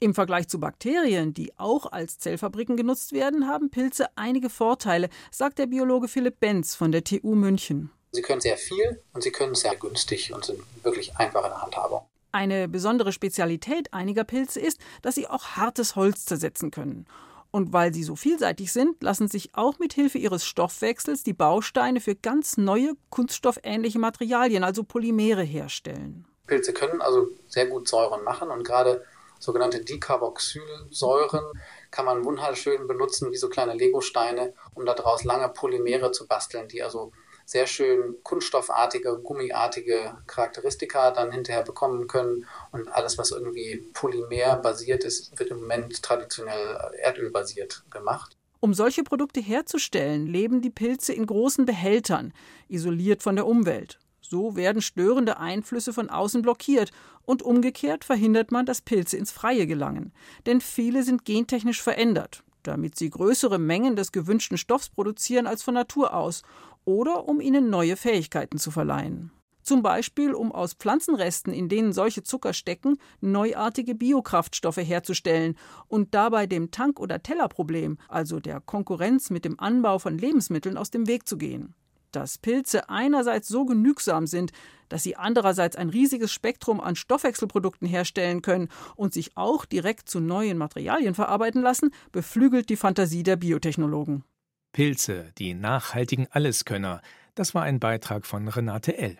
Im 0.00 0.12
Vergleich 0.12 0.48
zu 0.48 0.58
Bakterien, 0.58 1.34
die 1.34 1.56
auch 1.56 1.92
als 1.92 2.18
Zellfabriken 2.18 2.76
genutzt 2.76 3.12
werden, 3.12 3.46
haben 3.46 3.70
Pilze 3.70 4.08
einige 4.16 4.50
Vorteile, 4.50 5.08
sagt 5.30 5.60
der 5.60 5.66
Biologe 5.66 6.08
Philipp 6.08 6.40
Benz 6.40 6.74
von 6.74 6.90
der 6.90 7.04
TU 7.04 7.36
München. 7.36 7.92
Sie 8.10 8.22
können 8.22 8.40
sehr 8.40 8.56
viel 8.56 9.00
und 9.12 9.22
sie 9.22 9.30
können 9.30 9.54
sehr 9.54 9.76
günstig 9.76 10.32
und 10.34 10.44
sind 10.44 10.58
wirklich 10.82 11.16
einfach 11.16 11.44
in 11.44 11.50
der 11.50 11.62
Handhabung. 11.62 12.02
Eine 12.34 12.66
besondere 12.66 13.12
Spezialität 13.12 13.94
einiger 13.94 14.24
Pilze 14.24 14.58
ist, 14.58 14.80
dass 15.02 15.14
sie 15.14 15.28
auch 15.28 15.50
hartes 15.50 15.94
Holz 15.94 16.24
zersetzen 16.24 16.72
können. 16.72 17.06
Und 17.52 17.72
weil 17.72 17.94
sie 17.94 18.02
so 18.02 18.16
vielseitig 18.16 18.72
sind, 18.72 19.00
lassen 19.04 19.28
sich 19.28 19.54
auch 19.54 19.78
mit 19.78 19.92
Hilfe 19.92 20.18
ihres 20.18 20.44
Stoffwechsels 20.44 21.22
die 21.22 21.32
Bausteine 21.32 22.00
für 22.00 22.16
ganz 22.16 22.56
neue 22.56 22.94
kunststoffähnliche 23.08 24.00
Materialien, 24.00 24.64
also 24.64 24.82
Polymere, 24.82 25.44
herstellen. 25.44 26.26
Pilze 26.48 26.72
können 26.72 27.00
also 27.00 27.28
sehr 27.46 27.66
gut 27.66 27.86
Säuren 27.86 28.24
machen 28.24 28.50
und 28.50 28.64
gerade 28.64 29.04
sogenannte 29.38 29.84
Dicarboxylsäuren 29.84 31.44
kann 31.92 32.04
man 32.04 32.24
wunderschön 32.24 32.88
benutzen 32.88 33.30
wie 33.30 33.36
so 33.36 33.48
kleine 33.48 33.74
Legosteine, 33.74 34.54
um 34.74 34.84
daraus 34.84 35.22
lange 35.22 35.48
Polymere 35.50 36.10
zu 36.10 36.26
basteln, 36.26 36.66
die 36.66 36.82
also 36.82 37.12
sehr 37.44 37.66
schön 37.66 38.16
kunststoffartige, 38.22 39.18
gummiartige 39.22 40.16
Charakteristika 40.26 41.10
dann 41.10 41.32
hinterher 41.32 41.62
bekommen 41.62 42.06
können. 42.06 42.46
Und 42.72 42.88
alles, 42.88 43.18
was 43.18 43.30
irgendwie 43.30 43.88
polymerbasiert 43.92 45.04
ist, 45.04 45.38
wird 45.38 45.50
im 45.50 45.60
Moment 45.60 46.02
traditionell 46.02 46.92
erdölbasiert 47.02 47.84
gemacht. 47.90 48.36
Um 48.60 48.72
solche 48.72 49.04
Produkte 49.04 49.40
herzustellen, 49.40 50.26
leben 50.26 50.62
die 50.62 50.70
Pilze 50.70 51.12
in 51.12 51.26
großen 51.26 51.66
Behältern, 51.66 52.32
isoliert 52.68 53.22
von 53.22 53.36
der 53.36 53.46
Umwelt. 53.46 53.98
So 54.22 54.56
werden 54.56 54.80
störende 54.80 55.38
Einflüsse 55.38 55.92
von 55.92 56.08
außen 56.08 56.40
blockiert 56.40 56.90
und 57.26 57.42
umgekehrt 57.42 58.04
verhindert 58.04 58.52
man, 58.52 58.64
dass 58.64 58.80
Pilze 58.80 59.18
ins 59.18 59.30
Freie 59.30 59.66
gelangen. 59.66 60.12
Denn 60.46 60.62
viele 60.62 61.02
sind 61.02 61.26
gentechnisch 61.26 61.82
verändert, 61.82 62.42
damit 62.62 62.96
sie 62.96 63.10
größere 63.10 63.58
Mengen 63.58 63.96
des 63.96 64.12
gewünschten 64.12 64.56
Stoffs 64.56 64.88
produzieren 64.88 65.46
als 65.46 65.62
von 65.62 65.74
Natur 65.74 66.14
aus 66.14 66.42
oder 66.84 67.28
um 67.28 67.40
ihnen 67.40 67.70
neue 67.70 67.96
Fähigkeiten 67.96 68.58
zu 68.58 68.70
verleihen. 68.70 69.30
Zum 69.64 69.82
Beispiel, 69.82 70.34
um 70.34 70.52
aus 70.52 70.74
Pflanzenresten, 70.74 71.54
in 71.54 71.70
denen 71.70 71.94
solche 71.94 72.22
Zucker 72.22 72.52
stecken, 72.52 72.98
neuartige 73.22 73.94
Biokraftstoffe 73.94 74.76
herzustellen 74.76 75.56
und 75.88 76.14
dabei 76.14 76.46
dem 76.46 76.70
Tank- 76.70 77.00
oder 77.00 77.22
Tellerproblem, 77.22 77.96
also 78.08 78.40
der 78.40 78.60
Konkurrenz 78.60 79.30
mit 79.30 79.46
dem 79.46 79.58
Anbau 79.58 79.98
von 79.98 80.18
Lebensmitteln, 80.18 80.76
aus 80.76 80.90
dem 80.90 81.06
Weg 81.06 81.26
zu 81.26 81.38
gehen. 81.38 81.74
Dass 82.12 82.36
Pilze 82.36 82.90
einerseits 82.90 83.48
so 83.48 83.64
genügsam 83.64 84.26
sind, 84.26 84.52
dass 84.90 85.02
sie 85.02 85.16
andererseits 85.16 85.76
ein 85.76 85.88
riesiges 85.88 86.30
Spektrum 86.30 86.78
an 86.78 86.94
Stoffwechselprodukten 86.94 87.88
herstellen 87.88 88.42
können 88.42 88.68
und 88.96 89.14
sich 89.14 89.34
auch 89.34 89.64
direkt 89.64 90.10
zu 90.10 90.20
neuen 90.20 90.58
Materialien 90.58 91.14
verarbeiten 91.14 91.62
lassen, 91.62 91.90
beflügelt 92.12 92.68
die 92.68 92.76
Fantasie 92.76 93.22
der 93.22 93.36
Biotechnologen. 93.36 94.24
Pilze, 94.74 95.30
die 95.38 95.54
nachhaltigen 95.54 96.26
Alleskönner. 96.32 97.00
Das 97.36 97.54
war 97.54 97.62
ein 97.62 97.78
Beitrag 97.78 98.26
von 98.26 98.48
Renate 98.48 98.98
L. 98.98 99.18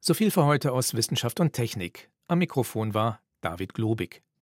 So 0.00 0.12
viel 0.12 0.30
für 0.30 0.44
heute 0.44 0.72
aus 0.72 0.92
Wissenschaft 0.92 1.40
und 1.40 1.54
Technik. 1.54 2.10
Am 2.28 2.40
Mikrofon 2.40 2.92
war 2.92 3.22
David 3.40 3.72
Globig. 3.72 4.22